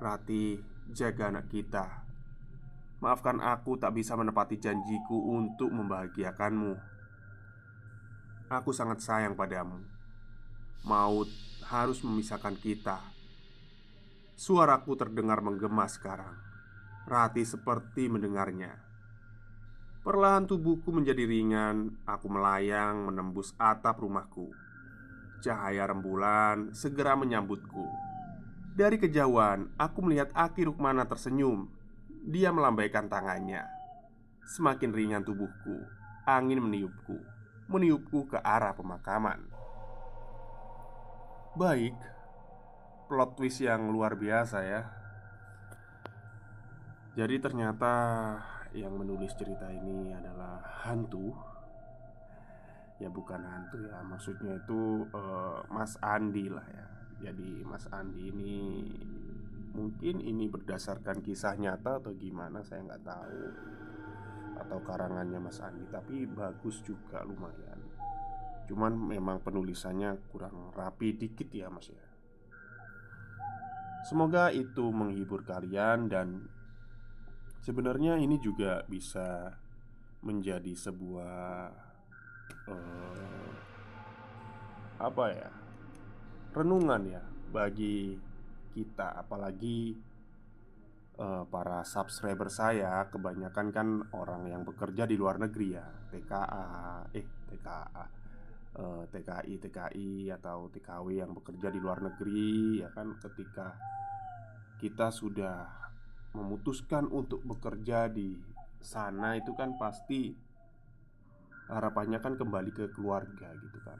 "Rati, 0.00 0.56
jaga 0.92 1.28
anak 1.28 1.52
kita. 1.52 2.05
Maafkan 3.00 3.44
aku 3.44 3.76
tak 3.76 3.92
bisa 3.96 4.16
menepati 4.16 4.56
janjiku 4.56 5.36
untuk 5.36 5.68
membahagiakanmu. 5.68 6.72
Aku 8.48 8.70
sangat 8.72 9.04
sayang 9.04 9.36
padamu. 9.36 9.82
Maut 10.86 11.28
harus 11.66 12.00
memisahkan 12.00 12.56
kita." 12.56 13.00
Suaraku 14.36 14.96
terdengar 15.00 15.40
menggema 15.40 15.88
sekarang. 15.88 16.36
Rati 17.08 17.44
seperti 17.46 18.08
mendengarnya. 18.10 18.86
Perlahan 20.06 20.46
tubuhku 20.46 20.94
menjadi 20.94 21.26
ringan 21.26 21.98
Aku 22.06 22.30
melayang 22.30 23.10
menembus 23.10 23.50
atap 23.58 23.98
rumahku 23.98 24.54
Cahaya 25.42 25.82
rembulan 25.90 26.70
segera 26.70 27.18
menyambutku 27.18 27.90
Dari 28.78 29.02
kejauhan 29.02 29.66
aku 29.74 30.06
melihat 30.06 30.30
Aki 30.30 30.70
Rukmana 30.70 31.10
tersenyum 31.10 31.66
Dia 32.26 32.50
melambaikan 32.50 33.06
tangannya. 33.06 33.62
Semakin 34.42 34.90
ringan 34.90 35.22
tubuhku 35.22 35.86
Angin 36.26 36.58
meniupku 36.58 37.22
Meniupku 37.70 38.26
ke 38.26 38.38
arah 38.42 38.74
pemakaman. 38.74 39.46
Baik 41.54 41.94
Plot 43.06 43.38
twist 43.38 43.62
yang 43.62 43.94
luar 43.94 44.18
biasa 44.18 44.58
ya. 44.66 44.82
Jadi 47.14 47.38
ternyata 47.38 47.94
yang 48.74 48.98
menulis 48.98 49.30
cerita 49.38 49.70
ini 49.70 50.10
adalah 50.10 50.58
hantu. 50.82 51.30
Ya 52.98 53.06
bukan 53.06 53.38
hantu 53.38 53.86
ya 53.86 54.02
Maksudnya 54.02 54.58
itu 54.58 55.06
uh, 55.14 55.62
Mas 55.70 55.94
Andi 56.02 56.50
lah 56.50 56.66
ya. 56.66 56.86
Jadi 57.30 57.62
Mas 57.62 57.86
Andi 57.94 58.34
ini 58.34 58.58
Mungkin 59.76 60.24
ini 60.24 60.48
berdasarkan 60.48 61.20
kisah 61.20 61.60
nyata 61.60 62.00
atau 62.00 62.16
gimana 62.16 62.64
Saya 62.64 62.80
nggak 62.88 63.04
tahu. 63.04 63.44
Atau 64.56 64.80
karangannya 64.80 65.36
Mas 65.36 65.60
Andi 65.60 65.84
Tapi 65.92 66.24
bagus 66.24 66.80
juga 66.80 67.20
lumayan. 67.22 67.76
Cuman 68.66 68.98
memang 68.98 69.38
penulisannya 69.44 70.18
kurang 70.32 70.74
rapi 70.74 71.14
dikit 71.14 71.46
ya 71.54 71.70
mas 71.70 71.86
ya. 71.86 72.02
Semoga 74.02 74.50
itu 74.50 74.90
menghibur 74.90 75.46
kalian 75.46 76.10
dan 76.10 76.46
sebenarnya 77.62 78.18
ini 78.18 78.38
juga 78.38 78.82
bisa 78.86 79.54
menjadi 80.22 80.74
sebuah 80.74 81.70
uh, 82.70 83.50
apa 85.02 85.24
ya 85.30 85.50
renungan 86.54 87.02
ya 87.06 87.22
bagi 87.50 88.18
kita. 88.76 89.16
Apalagi 89.16 89.96
uh, 91.16 91.48
para 91.48 91.80
subscriber 91.88 92.52
saya 92.52 93.08
kebanyakan 93.08 93.66
kan 93.72 93.88
orang 94.12 94.52
yang 94.52 94.68
bekerja 94.68 95.08
di 95.08 95.16
luar 95.16 95.40
negeri 95.40 95.68
ya. 95.72 95.88
TKA 96.12 96.64
eh 97.16 97.26
TKA 97.48 98.04
uh, 98.76 99.02
TKI 99.08 99.54
TKI 99.58 100.10
atau 100.36 100.68
TKW 100.68 101.24
yang 101.24 101.32
bekerja 101.32 101.72
di 101.72 101.80
luar 101.80 102.04
negeri 102.04 102.84
ya 102.84 102.92
kan 102.92 103.16
ketika 103.16 103.76
kita 104.76 105.08
sudah 105.08 105.64
memutuskan 106.36 107.08
untuk 107.08 107.40
bekerja 107.48 108.12
di 108.12 108.36
sana 108.84 109.40
itu 109.40 109.56
kan 109.56 109.80
pasti 109.80 110.36
harapannya 111.72 112.20
kan 112.20 112.36
kembali 112.36 112.70
ke 112.70 112.92
keluarga 112.92 113.50
gitu 113.56 113.78
kan 113.82 113.98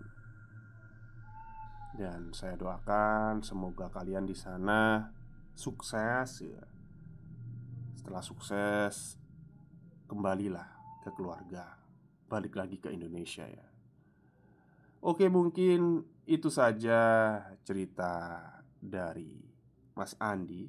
dan 1.96 2.28
saya 2.36 2.60
doakan 2.60 3.40
semoga 3.40 3.88
kalian 3.88 4.28
di 4.28 4.36
sana 4.36 5.08
sukses 5.56 6.44
ya. 6.44 6.64
Setelah 7.96 8.20
sukses 8.20 9.16
kembalilah 10.04 10.68
ke 11.00 11.10
keluarga, 11.16 11.80
balik 12.28 12.54
lagi 12.54 12.76
ke 12.76 12.92
Indonesia 12.92 13.48
ya. 13.48 13.66
Oke, 15.00 15.26
mungkin 15.32 16.04
itu 16.28 16.52
saja 16.52 17.00
cerita 17.64 18.44
dari 18.76 19.40
Mas 19.96 20.12
Andi 20.20 20.68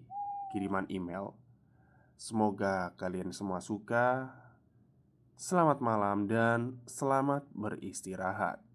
kiriman 0.55 0.87
email. 0.87 1.35
Semoga 2.15 2.95
kalian 2.95 3.35
semua 3.35 3.59
suka. 3.59 4.31
Selamat 5.37 5.83
malam 5.83 6.25
dan 6.25 6.81
selamat 6.89 7.45
beristirahat. 7.53 8.66